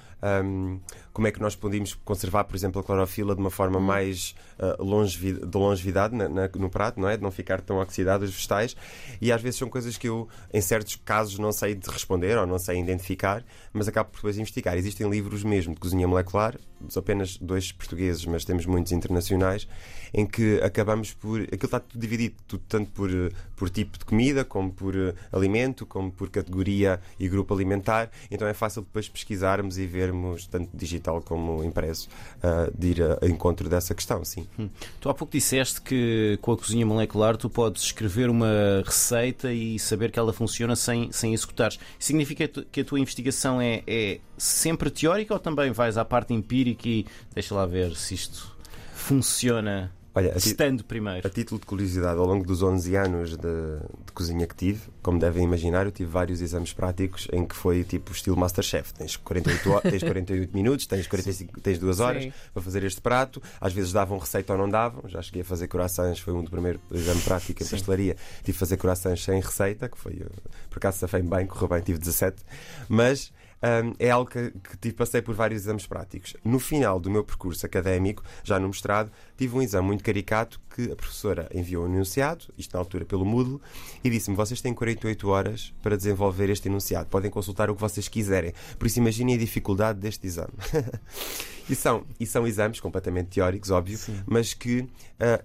um, 0.44 0.80
como 1.14 1.28
é 1.28 1.32
que 1.32 1.42
nós 1.42 1.56
podíamos 1.56 1.94
conservar, 1.94 2.44
por 2.44 2.56
exemplo, 2.56 2.80
a 2.80 2.84
clorofila 2.84 3.34
de 3.36 3.42
uma 3.42 3.50
forma 3.50 3.80
mais 3.80 4.36
uh, 4.60 4.84
longevi 4.84 5.34
de 5.34 5.58
longevidade 5.58 6.16
na, 6.16 6.30
na, 6.30 6.50
no 6.56 6.70
prato, 6.70 7.00
não 7.00 7.10
é? 7.10 7.18
De 7.18 7.24
não 7.24 7.32
ficar 7.32 7.62
tão 7.62 7.80
oxidado 7.80 8.24
os 8.24 8.32
vegetais. 8.32 8.76
E 9.20 9.32
às 9.32 9.42
vezes 9.42 9.60
são 9.60 9.70
coisas 9.70 9.98
que 9.98 10.08
eu, 10.08 10.28
em 10.54 10.62
certos 10.62 10.96
casos, 10.98 11.38
não 11.40 11.52
sei 11.52 11.76
de 11.76 11.90
responder 11.90 12.38
ou 12.38 12.46
não 12.46 12.60
sei 12.60 12.80
identificar, 12.80 13.44
mas 13.74 13.88
acabo 13.88 14.10
por 14.12 14.18
depois 14.18 14.38
investigar. 14.38 14.78
Existem 14.78 15.10
livros 15.10 15.44
mesmo 15.44 15.74
de 15.74 15.80
cozinha 15.80 16.08
molecular, 16.08 16.58
apenas 16.96 17.38
dois 17.38 17.72
portugueses, 17.72 18.26
mas 18.26 18.46
temos 18.46 18.66
muitos 18.66 18.92
internacionais, 18.92 19.68
em 20.14 20.26
que 20.26 20.62
acabamos 20.62 21.14
por. 21.14 21.42
Aquilo 21.42 21.66
está 21.66 21.80
tudo 21.80 22.00
dividido, 22.00 22.36
tudo, 22.48 22.64
tanto 22.68 22.92
por, 22.92 23.10
por 23.56 23.70
tipo 23.70 23.98
de 23.98 24.06
comida, 24.06 24.46
como 24.46 24.72
por 24.72 24.96
uh, 24.96 25.14
alimento, 25.32 25.86
como 25.86 26.12
por 26.12 26.30
categoria 26.30 27.00
e 27.20 27.28
grupo 27.28 27.54
alimentar. 27.54 28.10
Então 28.30 28.48
é 28.48 28.54
fácil 28.54 28.82
depois 28.84 29.10
pesquisarmos 29.10 29.78
e 29.78 29.86
vermos, 29.86 30.48
tanto 30.48 30.76
digital 30.76 30.99
digital 31.00 31.22
como 31.22 31.64
impresso, 31.64 32.08
uh, 32.38 32.72
de 32.78 32.88
ir 32.90 33.02
a, 33.02 33.26
encontro 33.28 33.68
dessa 33.68 33.96
questão, 33.96 34.24
sim. 34.24 34.46
Hum. 34.60 34.70
Tu 35.00 35.10
há 35.10 35.14
pouco 35.14 35.32
disseste 35.32 35.82
que 35.82 36.38
com 36.42 36.52
a 36.52 36.58
cozinha 36.58 36.86
molecular 36.86 37.38
tu 37.38 37.50
podes 37.50 37.84
escrever 37.84 38.30
uma 38.30 38.84
receita 38.86 39.52
e 39.52 39.80
saber 39.80 40.12
que 40.12 40.20
ela 40.20 40.34
funciona 40.34 40.76
sem, 40.76 41.12
sem 41.12 41.34
executares. 41.34 41.80
Significa 41.98 42.48
que 42.48 42.82
a 42.82 42.86
tua 42.86 43.00
investigação 43.00 43.62
é, 43.62 43.84
é 43.88 44.20
sempre 44.38 44.90
teórica 44.90 45.34
ou 45.34 45.40
também 45.40 45.72
vais 45.72 45.98
à 45.98 46.06
parte 46.06 46.34
empírica 46.34 46.88
e 46.88 47.06
deixa 47.34 47.56
lá 47.56 47.66
ver 47.66 47.96
se 47.96 48.14
isto 48.14 48.56
funciona 48.94 49.92
Olha, 50.14 50.36
estando 50.38 50.84
primeiro. 50.84 51.26
A 51.28 51.30
título 51.30 51.60
de 51.60 51.68
curiosidade, 51.68 52.20
ao 52.20 52.26
longo 52.26 52.46
dos 52.46 52.64
11 52.64 52.96
anos 52.96 53.30
de, 53.32 53.38
de, 53.38 54.12
cozinha 54.14 54.48
que 54.48 54.56
tive, 54.56 54.82
como 55.04 55.20
devem 55.20 55.44
imaginar, 55.44 55.86
eu 55.86 55.92
tive 55.92 56.10
vários 56.10 56.42
exames 56.42 56.74
práticos 56.74 57.28
em 57.32 57.46
que 57.46 57.56
foi 57.56 57.84
tipo 57.84 58.12
estilo 58.12 58.36
Masterchef. 58.36 58.94
Tens 58.94 59.16
48, 59.16 59.82
tens 59.82 60.04
48 60.04 60.56
minutos, 60.56 60.88
tens, 60.88 61.08
45, 61.08 61.62
tens 61.62 61.78
2 61.78 62.00
horas 62.00 62.24
Sim. 62.24 62.34
para 62.54 62.64
fazer 62.64 62.84
este 62.84 63.02
prato. 63.02 63.42
Às 63.62 63.72
vezes 63.72 63.94
davam 63.94 64.18
receita 64.18 64.54
ou 64.54 64.60
não 64.60 64.68
davam. 64.68 65.08
Já 65.08 65.22
cheguei 65.22 65.44
a 65.44 65.46
fazer 65.46 65.68
corações, 65.68 66.20
foi 66.20 66.34
um 66.34 66.44
do 66.44 66.50
primeiro 66.50 66.80
exame 66.92 67.22
prático 67.22 67.62
em 67.62 67.66
Sim. 67.66 67.76
pastelaria. 67.76 68.16
Tive 68.44 68.56
a 68.56 68.60
fazer 68.60 68.78
corações 68.78 69.24
sem 69.24 69.40
receita, 69.40 69.88
que 69.88 69.98
foi, 69.98 70.26
por 70.70 70.78
acaso, 70.78 70.98
safei 70.98 71.22
bem, 71.22 71.46
correu 71.46 71.68
bem, 71.68 71.82
tive 71.82 72.00
17. 72.00 72.44
Mas 72.88 73.32
um, 73.62 73.94
é 74.00 74.10
algo 74.10 74.30
que, 74.30 74.52
que 74.52 74.78
tive, 74.78 74.96
passei 74.96 75.22
por 75.22 75.36
vários 75.36 75.64
exames 75.64 75.86
práticos. 75.86 76.36
No 76.44 76.60
final 76.60 77.00
do 77.00 77.10
meu 77.10 77.24
percurso 77.24 77.66
académico, 77.66 78.24
já 78.44 78.60
no 78.60 78.68
mestrado, 78.68 79.12
tive 79.38 79.56
um 79.56 79.62
exame 79.62 79.88
muito 79.88 80.04
caricato 80.04 80.60
que 80.76 80.92
a 80.92 80.96
professora 80.96 81.50
enviou 81.54 81.86
um 81.86 81.94
enunciado, 81.94 82.46
isto 82.58 82.74
na 82.74 82.80
altura 82.80 83.06
pelo 83.06 83.26
Moodle, 83.26 83.60
e 84.04 84.10
disse-me: 84.10 84.36
vocês 84.36 84.62
têm 84.62 84.74
48 84.74 85.28
horas 85.28 85.74
para 85.82 85.98
desenvolver 85.98 86.50
este 86.50 86.68
enunciado, 86.68 87.10
podem 87.10 87.30
consultar 87.30 87.70
o 87.70 87.76
que 87.76 87.82
vocês 87.82 88.08
quiserem. 88.08 88.54
Por 88.78 88.88
isso, 88.88 89.00
imaginem 89.00 89.36
a 89.36 89.38
dificuldade 89.38 90.00
deste 90.00 90.26
exame. 90.26 90.54
e, 91.70 91.76
são, 91.76 92.06
e 92.20 92.26
são 92.26 92.48
exames 92.48 92.80
completamente 92.80 93.28
teóricos, 93.28 93.70
óbvio, 93.70 93.98
Sim. 93.98 94.22
mas 94.26 94.54
que 94.54 94.80
uh, 94.82 94.88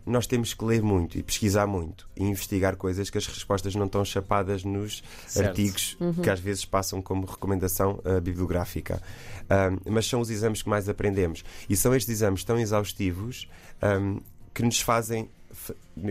nós 0.07 0.27
temos 0.27 0.55
que 0.55 0.65
ler 0.65 0.83
muito 0.83 1.19
e 1.19 1.23
pesquisar 1.23 1.67
muito 1.67 2.09
e 2.17 2.25
investigar 2.25 2.77
coisas 2.77 3.11
que 3.11 3.19
as 3.19 3.27
respostas 3.27 3.75
não 3.75 3.87
estão 3.87 4.05
chapadas 4.05 4.65
nos 4.65 5.03
certo. 5.27 5.49
artigos 5.49 5.97
uhum. 6.01 6.15
que 6.15 6.31
às 6.31 6.41
vezes 6.41 6.65
passam 6.65 7.03
como 7.03 7.27
recomendação 7.27 8.01
uh, 8.05 8.21
bibliográfica. 8.21 9.03
Um, 9.45 9.93
mas 9.93 10.07
são 10.07 10.21
os 10.21 10.31
exames 10.31 10.63
que 10.63 10.69
mais 10.69 10.89
aprendemos. 10.89 11.45
E 11.69 11.77
são 11.77 11.95
estes 11.95 12.15
exames 12.15 12.45
tão 12.45 12.59
exaustivos 12.59 13.49
um, 13.83 14.21
que 14.53 14.63
nos 14.63 14.81
fazem 14.81 15.29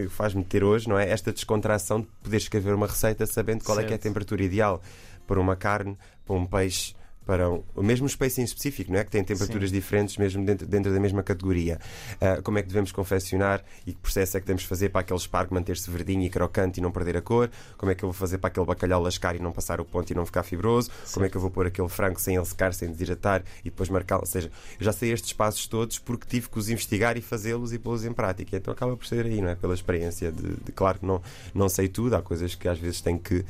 faz-me 0.09 0.43
ter 0.43 0.63
hoje, 0.63 0.87
não 0.87 0.97
é? 0.97 1.09
Esta 1.09 1.31
descontração 1.31 1.99
de 1.99 2.07
poder 2.23 2.37
escrever 2.37 2.73
uma 2.73 2.87
receita 2.87 3.25
sabendo 3.25 3.63
qual 3.63 3.75
certo. 3.75 3.85
é 3.85 3.87
que 3.89 3.93
é 3.93 3.95
a 3.95 3.99
temperatura 3.99 4.41
ideal 4.41 4.81
para 5.27 5.39
uma 5.39 5.55
carne, 5.55 5.97
para 6.25 6.35
um 6.35 6.45
peixe, 6.45 6.95
para 7.25 7.49
o 7.49 7.63
mesmo 7.77 8.07
spacing 8.07 8.43
específico, 8.43 8.91
não 8.91 8.99
é? 8.99 9.03
Que 9.03 9.11
tem 9.11 9.23
temperaturas 9.23 9.69
Sim. 9.69 9.75
diferentes 9.75 10.17
mesmo 10.17 10.45
dentro, 10.45 10.67
dentro 10.67 10.93
da 10.93 10.99
mesma 10.99 11.23
categoria. 11.23 11.79
Uh, 12.15 12.41
como 12.41 12.57
é 12.57 12.61
que 12.61 12.67
devemos 12.67 12.91
confeccionar 12.91 13.63
e 13.85 13.93
que 13.93 13.99
processo 13.99 14.37
é 14.37 14.39
que 14.39 14.45
devemos 14.45 14.63
fazer 14.63 14.89
para 14.89 15.01
aquele 15.01 15.19
espargo 15.19 15.53
manter-se 15.53 15.89
verdinho 15.89 16.23
e 16.23 16.29
crocante 16.29 16.79
e 16.79 16.83
não 16.83 16.91
perder 16.91 17.17
a 17.17 17.21
cor? 17.21 17.49
Como 17.77 17.91
é 17.91 17.95
que 17.95 18.03
eu 18.03 18.09
vou 18.09 18.13
fazer 18.13 18.37
para 18.37 18.49
aquele 18.49 18.65
bacalhau 18.65 19.01
lascar 19.01 19.35
e 19.35 19.39
não 19.39 19.51
passar 19.51 19.79
o 19.79 19.85
ponto 19.85 20.09
e 20.11 20.15
não 20.15 20.25
ficar 20.25 20.43
fibroso? 20.43 20.89
Sim. 21.05 21.13
Como 21.13 21.25
é 21.25 21.29
que 21.29 21.37
eu 21.37 21.41
vou 21.41 21.49
pôr 21.49 21.67
aquele 21.67 21.89
frango 21.89 22.19
sem 22.19 22.35
ele 22.35 22.45
secar, 22.45 22.73
sem 22.73 22.91
desidratar 22.91 23.43
e 23.61 23.69
depois 23.69 23.89
marcar? 23.89 24.19
Ou 24.19 24.25
seja, 24.25 24.51
eu 24.79 24.85
já 24.85 24.91
sei 24.91 25.11
estes 25.11 25.33
passos 25.33 25.65
todos 25.67 25.99
porque 25.99 26.27
tive 26.27 26.49
que 26.49 26.59
os 26.59 26.69
investigar 26.69 27.17
e 27.17 27.21
fazê-los 27.21 27.73
e 27.73 27.79
pô-los 27.79 28.03
em 28.03 28.11
prática. 28.11 28.57
Então 28.57 28.73
acaba 28.73 28.97
por 28.97 29.05
ser 29.05 29.25
aí, 29.25 29.41
não 29.41 29.49
é? 29.49 29.55
Pela 29.55 29.73
experiência 29.73 30.31
de, 30.31 30.55
de, 30.55 30.71
claro 30.71 30.99
que 30.99 31.05
não, 31.05 31.21
não 31.53 31.69
sei 31.69 31.87
tudo, 31.87 32.15
há 32.15 32.21
coisas 32.21 32.55
que 32.55 32.67
às 32.67 32.77
vezes 32.77 33.01
tenho 33.01 33.19
que 33.19 33.45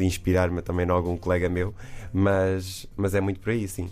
inspirar-me 0.00 0.62
também 0.62 0.86
em 0.86 0.90
algum 0.90 1.16
colega 1.16 1.48
meu, 1.48 1.74
mas, 2.12 2.86
mas 2.96 3.14
é 3.16 3.20
muito 3.20 3.40
por 3.40 3.50
aí, 3.50 3.66
sim. 3.66 3.90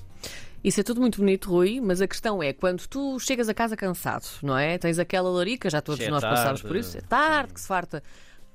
Isso 0.62 0.80
é 0.80 0.82
tudo 0.82 1.00
muito 1.00 1.18
bonito, 1.18 1.50
Rui, 1.50 1.78
mas 1.80 2.00
a 2.00 2.08
questão 2.08 2.42
é 2.42 2.52
quando 2.52 2.86
tu 2.86 3.18
chegas 3.20 3.48
a 3.50 3.54
casa 3.54 3.76
cansado, 3.76 4.26
não 4.42 4.56
é? 4.56 4.78
Tens 4.78 4.98
aquela 4.98 5.28
larica, 5.28 5.68
já 5.68 5.82
todos 5.82 6.00
é 6.00 6.08
nós 6.08 6.22
tarde. 6.22 6.36
passámos 6.36 6.62
por 6.62 6.74
isso, 6.74 6.96
é 6.96 7.00
tarde 7.02 7.52
que 7.52 7.60
se 7.60 7.66
farta. 7.66 8.02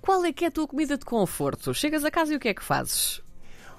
Qual 0.01 0.25
é 0.25 0.33
que 0.33 0.43
é 0.45 0.47
a 0.47 0.51
tua 0.51 0.67
comida 0.67 0.97
de 0.97 1.05
conforto? 1.05 1.73
Chegas 1.73 2.03
a 2.03 2.09
casa 2.09 2.33
e 2.33 2.37
o 2.37 2.39
que 2.39 2.47
é 2.47 2.53
que 2.53 2.63
fazes? 2.63 3.21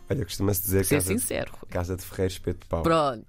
Olha, 0.08 0.24
costuma-se 0.24 0.62
dizer 0.62 0.84
Ser 0.84 0.96
casa, 0.96 1.06
sincero. 1.08 1.52
De, 1.62 1.66
casa 1.66 1.96
de 1.96 2.02
Ferreiro, 2.02 2.32
espeto 2.32 2.60
de 2.60 2.66
pau. 2.66 2.82
Pronto. 2.82 3.26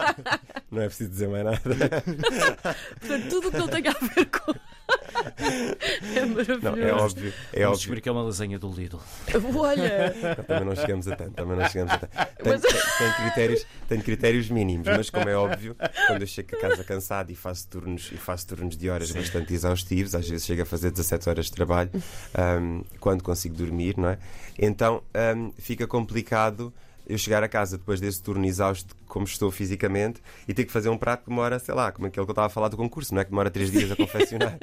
não 0.70 0.82
é 0.82 0.86
preciso 0.86 1.10
dizer 1.10 1.28
mais 1.28 1.44
nada. 1.44 1.60
Portanto, 3.00 3.28
tudo 3.30 3.48
o 3.48 3.50
que 3.50 3.58
não 3.58 3.68
tenha 3.68 3.90
a 3.90 4.06
ver 4.06 4.26
com. 4.26 4.54
é 6.16 6.24
maravilhoso. 6.26 6.60
Não, 6.62 6.76
é 6.76 6.92
óbvio. 6.92 7.32
É 7.52 7.60
Vamos 7.60 7.66
óbvio. 7.66 7.76
descobrir 7.76 8.00
que 8.00 8.08
é 8.08 8.12
uma 8.12 8.22
lasanha 8.22 8.58
do 8.58 8.70
Lidl. 8.70 8.98
Olha! 9.56 10.14
Não, 10.22 10.44
também 10.44 10.64
não 10.64 10.76
chegamos 10.76 11.08
a 11.08 11.16
tanto. 11.16 11.32
Também 11.32 11.56
não 11.56 11.68
chegamos 11.68 11.92
a 11.92 11.98
tanto. 11.98 12.12
Tenho, 12.42 12.60
mas... 12.60 13.16
critérios, 13.16 13.66
tenho 13.88 14.02
critérios 14.02 14.50
mínimos, 14.50 14.86
mas 14.86 15.10
como 15.10 15.28
é 15.28 15.36
óbvio, 15.36 15.76
quando 16.06 16.22
eu 16.22 16.26
chego 16.26 16.56
a 16.56 16.60
casa 16.60 16.84
cansado 16.84 17.30
e 17.30 17.34
faço 17.34 17.68
turnos, 17.68 18.10
e 18.12 18.16
faço 18.16 18.46
turnos 18.46 18.76
de 18.76 18.90
horas 18.90 19.08
Sim. 19.08 19.18
bastante 19.18 19.54
exaustivos, 19.54 20.14
às 20.14 20.28
vezes 20.28 20.46
chego 20.46 20.62
a 20.62 20.66
fazer 20.66 20.90
17 20.90 21.28
horas 21.28 21.46
de 21.46 21.52
trabalho, 21.52 21.90
um, 22.60 22.82
quando 23.00 23.22
consigo 23.22 23.54
dormir, 23.54 23.96
não 23.96 24.08
é? 24.08 24.18
Então 24.58 25.02
um, 25.36 25.52
fica 25.58 25.86
complicado 25.86 26.72
eu 27.06 27.18
chegar 27.18 27.42
a 27.42 27.48
casa 27.48 27.76
depois 27.76 28.00
desse 28.00 28.22
turno 28.22 28.44
exausto, 28.46 28.96
como 29.06 29.24
estou 29.26 29.50
fisicamente, 29.50 30.22
e 30.48 30.54
ter 30.54 30.64
que 30.64 30.72
fazer 30.72 30.88
um 30.88 30.96
prato 30.96 31.24
que 31.24 31.28
demora, 31.28 31.58
sei 31.58 31.74
lá, 31.74 31.92
como 31.92 32.06
aquele 32.06 32.24
que 32.24 32.30
eu 32.30 32.32
estava 32.32 32.46
a 32.46 32.50
falar 32.50 32.68
do 32.68 32.76
concurso, 32.76 33.14
não 33.14 33.20
é? 33.20 33.24
Que 33.24 33.30
demora 33.30 33.50
três 33.50 33.70
dias 33.70 33.90
a 33.90 33.96
confeccionar. 33.96 34.58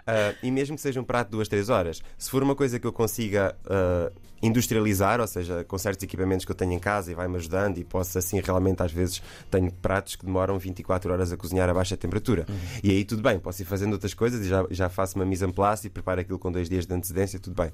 Uh, 0.00 0.36
e 0.42 0.50
mesmo 0.50 0.76
que 0.76 0.82
seja 0.82 1.00
um 1.00 1.04
prato 1.04 1.28
de 1.28 1.32
duas, 1.32 1.48
três 1.48 1.68
horas, 1.68 2.02
se 2.18 2.30
for 2.30 2.42
uma 2.42 2.54
coisa 2.54 2.78
que 2.78 2.86
eu 2.86 2.92
consiga 2.92 3.56
uh, 3.64 4.12
industrializar, 4.42 5.20
ou 5.20 5.26
seja, 5.26 5.64
com 5.64 5.76
certos 5.76 6.02
equipamentos 6.02 6.46
que 6.46 6.52
eu 6.52 6.56
tenho 6.56 6.72
em 6.72 6.78
casa 6.78 7.12
e 7.12 7.14
vai-me 7.14 7.36
ajudando 7.36 7.78
e 7.78 7.84
posso 7.84 8.16
assim 8.18 8.40
realmente 8.40 8.82
às 8.82 8.90
vezes 8.90 9.22
tenho 9.50 9.70
pratos 9.70 10.16
que 10.16 10.24
demoram 10.24 10.58
24 10.58 11.12
horas 11.12 11.32
a 11.32 11.36
cozinhar 11.36 11.68
a 11.68 11.74
baixa 11.74 11.96
temperatura. 11.96 12.46
Uhum. 12.48 12.56
E 12.82 12.90
aí 12.90 13.04
tudo 13.04 13.22
bem, 13.22 13.38
posso 13.38 13.60
ir 13.62 13.66
fazendo 13.66 13.92
outras 13.92 14.14
coisas 14.14 14.44
e 14.44 14.48
já, 14.48 14.66
já 14.70 14.88
faço 14.88 15.16
uma 15.16 15.26
mise 15.26 15.44
en 15.44 15.52
place 15.52 15.86
e 15.86 15.90
preparo 15.90 16.20
aquilo 16.20 16.38
com 16.38 16.50
dois 16.50 16.68
dias 16.68 16.86
de 16.86 16.94
antecedência, 16.94 17.38
tudo 17.38 17.62
bem. 17.62 17.70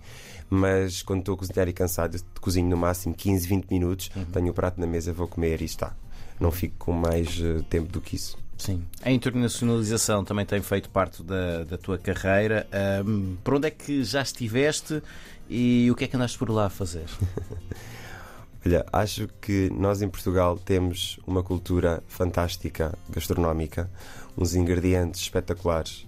Mas 0.50 1.02
quando 1.02 1.21
estou 1.21 1.35
a 1.35 1.38
cozinhar 1.38 1.68
e 1.68 1.73
cansado, 1.73 2.18
cozinho 2.40 2.68
no 2.68 2.76
máximo 2.76 3.14
15, 3.14 3.47
20 3.47 3.71
minutos, 3.71 4.11
uhum. 4.16 4.25
tenho 4.25 4.50
o 4.50 4.54
prato 4.54 4.80
na 4.80 4.87
mesa, 4.87 5.12
vou 5.12 5.28
comer 5.28 5.62
e 5.62 5.64
está. 5.64 5.95
Não 6.40 6.50
fico 6.50 6.75
com 6.78 6.92
mais 6.92 7.38
uh, 7.38 7.62
tempo 7.62 7.90
do 7.90 8.00
que 8.00 8.16
isso. 8.16 8.37
Sim. 8.57 8.85
A 9.03 9.11
internacionalização 9.11 10.25
também 10.25 10.47
tem 10.47 10.63
feito 10.63 10.89
parte 10.89 11.23
da, 11.23 11.65
da 11.65 11.77
tua 11.77 11.99
carreira. 11.99 12.67
Um, 13.05 13.37
por 13.45 13.55
onde 13.55 13.69
é 13.69 13.71
que 13.71 14.03
já 14.03 14.23
estiveste 14.23 15.03
e 15.49 15.89
o 15.91 15.95
que 15.95 16.05
é 16.05 16.09
que 16.09 16.17
andaste 16.17 16.39
por 16.39 16.51
lá 16.51 16.67
a 16.67 16.71
fazer? 16.71 17.07
Olha, 18.65 18.85
acho 18.93 19.29
que 19.41 19.71
nós 19.71 20.03
em 20.03 20.09
Portugal 20.09 20.59
temos 20.59 21.21
uma 21.25 21.43
cultura 21.43 22.03
fantástica 22.09 22.99
gastronómica, 23.09 23.89
uns 24.37 24.55
ingredientes 24.57 25.21
espetaculares. 25.21 26.05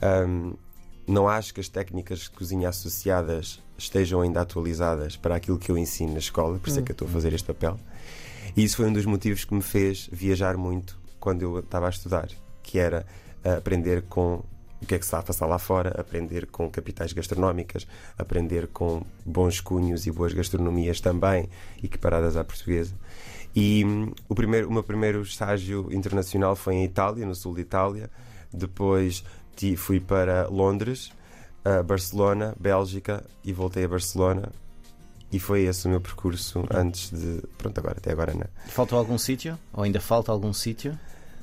Um, 0.00 0.54
não 1.08 1.28
acho 1.28 1.52
que 1.52 1.60
as 1.60 1.68
técnicas 1.68 2.20
de 2.20 2.30
cozinha 2.30 2.68
associadas 2.68 3.60
estejam 3.76 4.20
ainda 4.20 4.42
atualizadas 4.42 5.16
para 5.16 5.34
aquilo 5.34 5.58
que 5.58 5.72
eu 5.72 5.78
ensino 5.78 6.12
na 6.12 6.18
escola, 6.18 6.58
por 6.58 6.68
isso 6.68 6.78
é 6.78 6.82
que 6.82 6.92
eu 6.92 6.94
estou 6.94 7.08
a 7.08 7.10
fazer 7.10 7.32
este 7.32 7.46
papel. 7.46 7.80
E 8.56 8.62
isso 8.62 8.76
foi 8.76 8.86
um 8.86 8.92
dos 8.92 9.06
motivos 9.06 9.44
que 9.44 9.54
me 9.54 9.62
fez 9.62 10.08
viajar 10.12 10.56
muito 10.56 10.98
quando 11.18 11.42
eu 11.42 11.58
estava 11.58 11.86
a 11.86 11.90
estudar, 11.90 12.28
que 12.62 12.78
era 12.78 13.06
uh, 13.44 13.58
aprender 13.58 14.02
com 14.02 14.42
o 14.80 14.86
que 14.86 14.94
é 14.94 14.98
que 14.98 15.04
se 15.04 15.08
está 15.08 15.18
a 15.18 15.22
passar 15.22 15.46
lá 15.46 15.58
fora, 15.58 16.00
aprender 16.00 16.46
com 16.46 16.70
capitais 16.70 17.12
gastronómicas, 17.12 17.86
aprender 18.16 18.68
com 18.68 19.02
bons 19.24 19.60
cunhos 19.60 20.06
e 20.06 20.12
boas 20.12 20.32
gastronomias 20.32 21.00
também, 21.00 21.48
equiparadas 21.82 22.36
à 22.36 22.44
portuguesa. 22.44 22.94
E 23.54 23.84
um, 23.84 24.12
o, 24.28 24.34
primeiro, 24.34 24.68
o 24.68 24.72
meu 24.72 24.84
primeiro 24.84 25.20
estágio 25.22 25.88
internacional 25.90 26.54
foi 26.54 26.74
em 26.74 26.84
Itália, 26.84 27.26
no 27.26 27.34
sul 27.34 27.54
de 27.54 27.62
Itália. 27.62 28.08
Depois 28.52 29.24
fui 29.76 29.98
para 29.98 30.46
Londres, 30.48 31.10
uh, 31.66 31.82
Barcelona, 31.82 32.54
Bélgica 32.58 33.24
e 33.42 33.52
voltei 33.52 33.84
a 33.84 33.88
Barcelona. 33.88 34.52
E 35.30 35.38
foi 35.38 35.64
esse 35.64 35.86
o 35.86 35.90
meu 35.90 36.00
percurso 36.00 36.64
antes 36.70 37.10
de. 37.10 37.42
Pronto, 37.58 37.78
agora, 37.78 37.96
até 37.98 38.12
agora 38.12 38.32
não. 38.32 38.46
Faltou 38.68 38.98
algum 38.98 39.18
sítio? 39.18 39.58
Ou 39.72 39.84
ainda 39.84 40.00
falta 40.00 40.32
algum 40.32 40.52
sítio? 40.52 40.98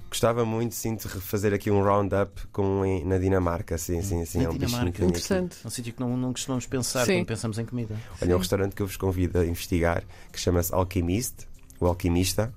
Gostava 0.09 0.45
muito, 0.45 0.73
sim, 0.73 0.95
de 0.95 1.07
fazer 1.07 1.53
aqui 1.53 1.69
um 1.69 1.83
roundup 1.83 2.47
com, 2.47 2.81
na 3.05 3.17
Dinamarca. 3.17 3.77
Sim, 3.77 4.01
sim, 4.01 4.23
sim. 4.25 4.39
Na 4.39 4.45
é 4.45 4.49
um 4.49 4.57
Dinamarca. 4.57 5.03
Interessante. 5.03 5.57
É 5.63 5.67
um 5.67 5.69
sítio 5.69 5.93
que 5.93 5.99
não, 5.99 6.15
não 6.15 6.31
costumamos 6.31 6.65
pensar 6.65 7.05
sim. 7.05 7.17
quando 7.17 7.27
pensamos 7.27 7.59
em 7.59 7.65
comida. 7.65 7.95
Olha, 8.21 8.31
é 8.31 8.35
um 8.35 8.39
restaurante 8.39 8.73
que 8.73 8.81
eu 8.81 8.87
vos 8.87 8.97
convido 8.97 9.39
a 9.39 9.45
investigar 9.45 10.03
que 10.31 10.39
chama-se 10.39 10.73
Alchemist, 10.73 11.47
o 11.79 11.85
Alquimista. 11.85 12.53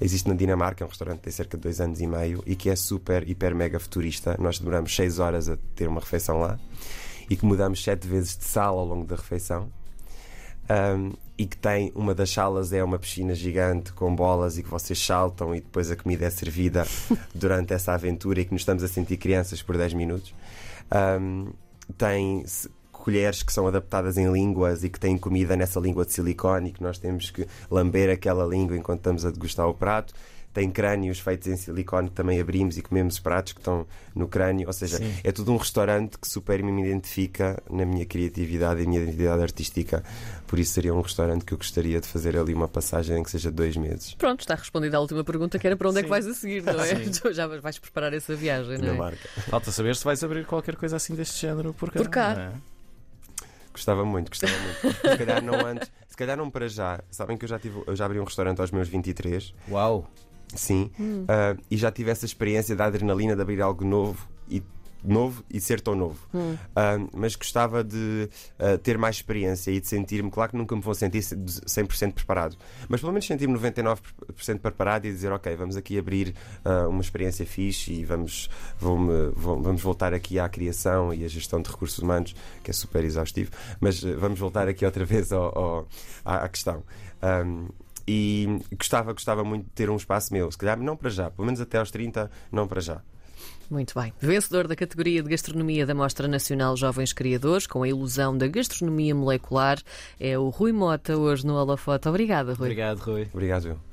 Existe 0.00 0.28
na 0.28 0.34
Dinamarca, 0.34 0.82
é 0.82 0.86
um 0.86 0.88
restaurante 0.88 1.18
que 1.18 1.24
tem 1.24 1.32
cerca 1.32 1.56
de 1.56 1.62
dois 1.62 1.80
anos 1.80 2.00
e 2.00 2.06
meio 2.06 2.42
e 2.46 2.56
que 2.56 2.68
é 2.68 2.76
super, 2.76 3.28
hiper, 3.28 3.54
mega 3.54 3.78
futurista. 3.78 4.36
Nós 4.38 4.58
demoramos 4.58 4.94
seis 4.94 5.18
horas 5.18 5.48
a 5.48 5.56
ter 5.74 5.88
uma 5.88 6.00
refeição 6.00 6.40
lá 6.40 6.58
e 7.28 7.36
que 7.36 7.46
mudamos 7.46 7.84
sete 7.84 8.08
vezes 8.08 8.36
de 8.36 8.44
sala 8.44 8.80
ao 8.80 8.86
longo 8.86 9.06
da 9.06 9.14
refeição 9.14 9.70
um, 10.70 11.12
e 11.36 11.46
que 11.46 11.56
tem 11.56 11.90
uma 11.96 12.14
das 12.14 12.30
salas 12.30 12.72
é 12.72 12.84
uma 12.84 12.98
piscina 12.98 13.34
gigante 13.34 13.92
com 13.92 14.14
bolas 14.14 14.56
e 14.56 14.62
que 14.62 14.68
vocês 14.68 15.04
saltam 15.04 15.54
e 15.54 15.60
depois 15.60 15.90
a 15.90 15.96
comida 15.96 16.26
é 16.26 16.30
servida 16.30 16.86
durante 17.34 17.72
essa 17.72 17.92
aventura 17.92 18.40
e 18.40 18.44
que 18.44 18.52
nos 18.52 18.62
estamos 18.62 18.84
a 18.84 18.88
sentir 18.88 19.16
crianças 19.16 19.62
por 19.62 19.76
10 19.76 19.94
minutos. 19.94 20.34
Um, 21.20 21.48
tem 21.98 22.44
colheres 22.92 23.42
que 23.42 23.52
são 23.52 23.66
adaptadas 23.66 24.18
em 24.18 24.30
línguas 24.30 24.84
e 24.84 24.90
que 24.90 25.00
têm 25.00 25.16
comida 25.16 25.56
nessa 25.56 25.80
língua 25.80 26.04
de 26.04 26.12
silicone 26.12 26.68
e 26.68 26.72
que 26.72 26.82
nós 26.82 26.98
temos 26.98 27.30
que 27.30 27.46
lamber 27.70 28.10
aquela 28.10 28.44
língua 28.44 28.76
enquanto 28.76 29.00
estamos 29.00 29.24
a 29.24 29.30
degustar 29.30 29.66
o 29.66 29.74
prato. 29.74 30.14
Tem 30.52 30.70
crânios 30.70 31.20
feitos 31.20 31.46
em 31.46 31.56
silicone 31.56 32.08
que 32.08 32.14
também 32.14 32.40
abrimos 32.40 32.76
e 32.76 32.82
comemos 32.82 33.14
os 33.14 33.20
pratos 33.20 33.52
que 33.52 33.60
estão 33.60 33.86
no 34.14 34.26
crânio. 34.26 34.66
Ou 34.66 34.72
seja, 34.72 34.98
Sim. 34.98 35.14
é 35.22 35.30
tudo 35.30 35.52
um 35.52 35.56
restaurante 35.56 36.18
que 36.18 36.28
super 36.28 36.62
me 36.62 36.82
identifica 36.82 37.62
na 37.70 37.84
minha 37.84 38.04
criatividade 38.04 38.82
e 38.82 38.86
minha 38.86 39.00
identidade 39.02 39.42
artística. 39.42 40.02
Por 40.46 40.58
isso 40.58 40.72
seria 40.72 40.92
um 40.92 41.00
restaurante 41.00 41.44
que 41.44 41.54
eu 41.54 41.58
gostaria 41.58 42.00
de 42.00 42.08
fazer 42.08 42.36
ali 42.36 42.52
uma 42.52 42.66
passagem 42.66 43.18
em 43.18 43.22
que 43.22 43.30
seja 43.30 43.50
dois 43.50 43.76
meses. 43.76 44.14
Pronto, 44.14 44.40
está 44.40 44.56
respondida 44.56 44.96
a 44.96 45.00
última 45.00 45.22
pergunta, 45.22 45.58
que 45.58 45.66
era 45.66 45.76
para 45.76 45.88
onde 45.88 46.00
é 46.00 46.02
que 46.02 46.08
Sim. 46.08 46.10
vais 46.10 46.26
a 46.26 46.34
seguir, 46.34 46.62
não 46.64 46.80
é? 46.80 47.04
Sim. 47.04 47.12
Já 47.32 47.46
vais 47.46 47.78
preparar 47.78 48.12
essa 48.12 48.34
viagem, 48.34 48.78
não 48.78 48.84
é? 48.84 48.90
Dinamarca. 48.90 49.28
Falta 49.48 49.70
saber 49.70 49.94
se 49.94 50.04
vais 50.04 50.22
abrir 50.24 50.44
qualquer 50.46 50.74
coisa 50.74 50.96
assim 50.96 51.14
deste 51.14 51.40
género 51.40 51.72
por 51.72 51.90
cá. 51.92 51.98
Por 51.98 52.08
cá. 52.08 52.34
não 52.34 52.42
é? 52.42 52.52
Gostava 53.72 54.04
muito, 54.04 54.30
gostava 54.30 54.52
muito. 54.52 54.96
Se 54.96 55.16
calhar 55.16 55.42
não 55.44 55.64
antes, 55.64 55.90
se 56.08 56.16
calhar 56.16 56.36
não 56.36 56.50
para 56.50 56.68
já. 56.68 57.00
Sabem 57.10 57.36
que 57.36 57.44
eu 57.44 57.48
já, 57.48 57.58
tive, 57.58 57.82
eu 57.86 57.94
já 57.94 58.04
abri 58.04 58.18
um 58.18 58.24
restaurante 58.24 58.60
aos 58.60 58.70
meus 58.72 58.88
23, 58.88 59.54
Uau! 59.70 60.10
Sim, 60.56 60.90
ah, 61.28 61.56
e 61.70 61.76
já 61.76 61.90
tive 61.90 62.10
essa 62.10 62.24
experiência 62.24 62.74
da 62.74 62.86
adrenalina 62.86 63.34
de 63.36 63.42
abrir 63.42 63.60
algo 63.60 63.84
novo 63.84 64.28
e 64.48 64.62
novo 65.02 65.42
e 65.48 65.58
ser 65.58 65.80
tão 65.80 65.94
novo. 65.94 66.18
Ah, 66.76 66.98
mas 67.14 67.34
gostava 67.34 67.82
de 67.82 68.28
ah, 68.58 68.76
ter 68.76 68.98
mais 68.98 69.16
experiência 69.16 69.70
e 69.70 69.80
de 69.80 69.86
sentir-me, 69.88 70.30
claro 70.30 70.50
que 70.50 70.58
nunca 70.58 70.76
me 70.76 70.82
vou 70.82 70.94
sentir 70.94 71.20
100% 71.20 72.12
preparado, 72.12 72.54
mas 72.86 73.00
pelo 73.00 73.10
menos 73.10 73.26
sentir-me 73.26 73.54
99% 73.58 74.58
preparado 74.60 75.06
e 75.06 75.10
dizer, 75.10 75.32
ok, 75.32 75.56
vamos 75.56 75.74
aqui 75.74 75.98
abrir 75.98 76.34
ah, 76.64 76.86
uma 76.88 77.00
experiência 77.00 77.46
fixe 77.46 77.92
e 77.94 78.04
vamos, 78.04 78.50
vou-me- 78.78 79.30
vou- 79.34 79.62
vamos 79.62 79.80
voltar 79.80 80.12
aqui 80.12 80.38
à 80.38 80.46
criação 80.50 81.14
e 81.14 81.24
à 81.24 81.28
gestão 81.28 81.62
de 81.62 81.70
recursos 81.70 81.98
humanos, 81.98 82.34
que 82.62 82.70
é 82.70 82.74
super 82.74 83.02
exaustivo, 83.02 83.50
mas 83.80 84.02
vamos 84.02 84.38
voltar 84.38 84.68
aqui 84.68 84.84
outra 84.84 85.04
vez 85.06 85.32
ao- 85.32 85.58
ao- 85.58 85.88
à, 86.26 86.44
à 86.44 86.48
questão. 86.50 86.82
Ahm, 87.22 87.68
e 88.06 88.60
gostava, 88.72 89.12
gostava 89.12 89.44
muito 89.44 89.64
de 89.64 89.70
ter 89.70 89.90
um 89.90 89.96
espaço 89.96 90.32
meu, 90.32 90.50
se 90.50 90.58
calhar 90.58 90.78
não 90.78 90.96
para 90.96 91.10
já, 91.10 91.30
pelo 91.30 91.46
menos 91.46 91.60
até 91.60 91.78
aos 91.78 91.90
30, 91.90 92.30
não 92.50 92.66
para 92.66 92.80
já. 92.80 93.02
Muito 93.70 93.94
bem. 93.98 94.12
Vencedor 94.18 94.66
da 94.66 94.74
categoria 94.74 95.22
de 95.22 95.28
Gastronomia 95.28 95.86
da 95.86 95.94
Mostra 95.94 96.26
Nacional 96.26 96.76
Jovens 96.76 97.12
Criadores, 97.12 97.68
com 97.68 97.84
a 97.84 97.88
ilusão 97.88 98.36
da 98.36 98.48
gastronomia 98.48 99.14
molecular, 99.14 99.78
é 100.18 100.36
o 100.36 100.48
Rui 100.48 100.72
Mota, 100.72 101.16
hoje 101.16 101.46
no 101.46 101.54
Holofoto. 101.54 102.08
Obrigada, 102.08 102.52
Rui. 102.52 102.66
Obrigado, 102.66 102.98
Rui. 102.98 103.28
Obrigado, 103.32 103.68
eu. 103.68 103.80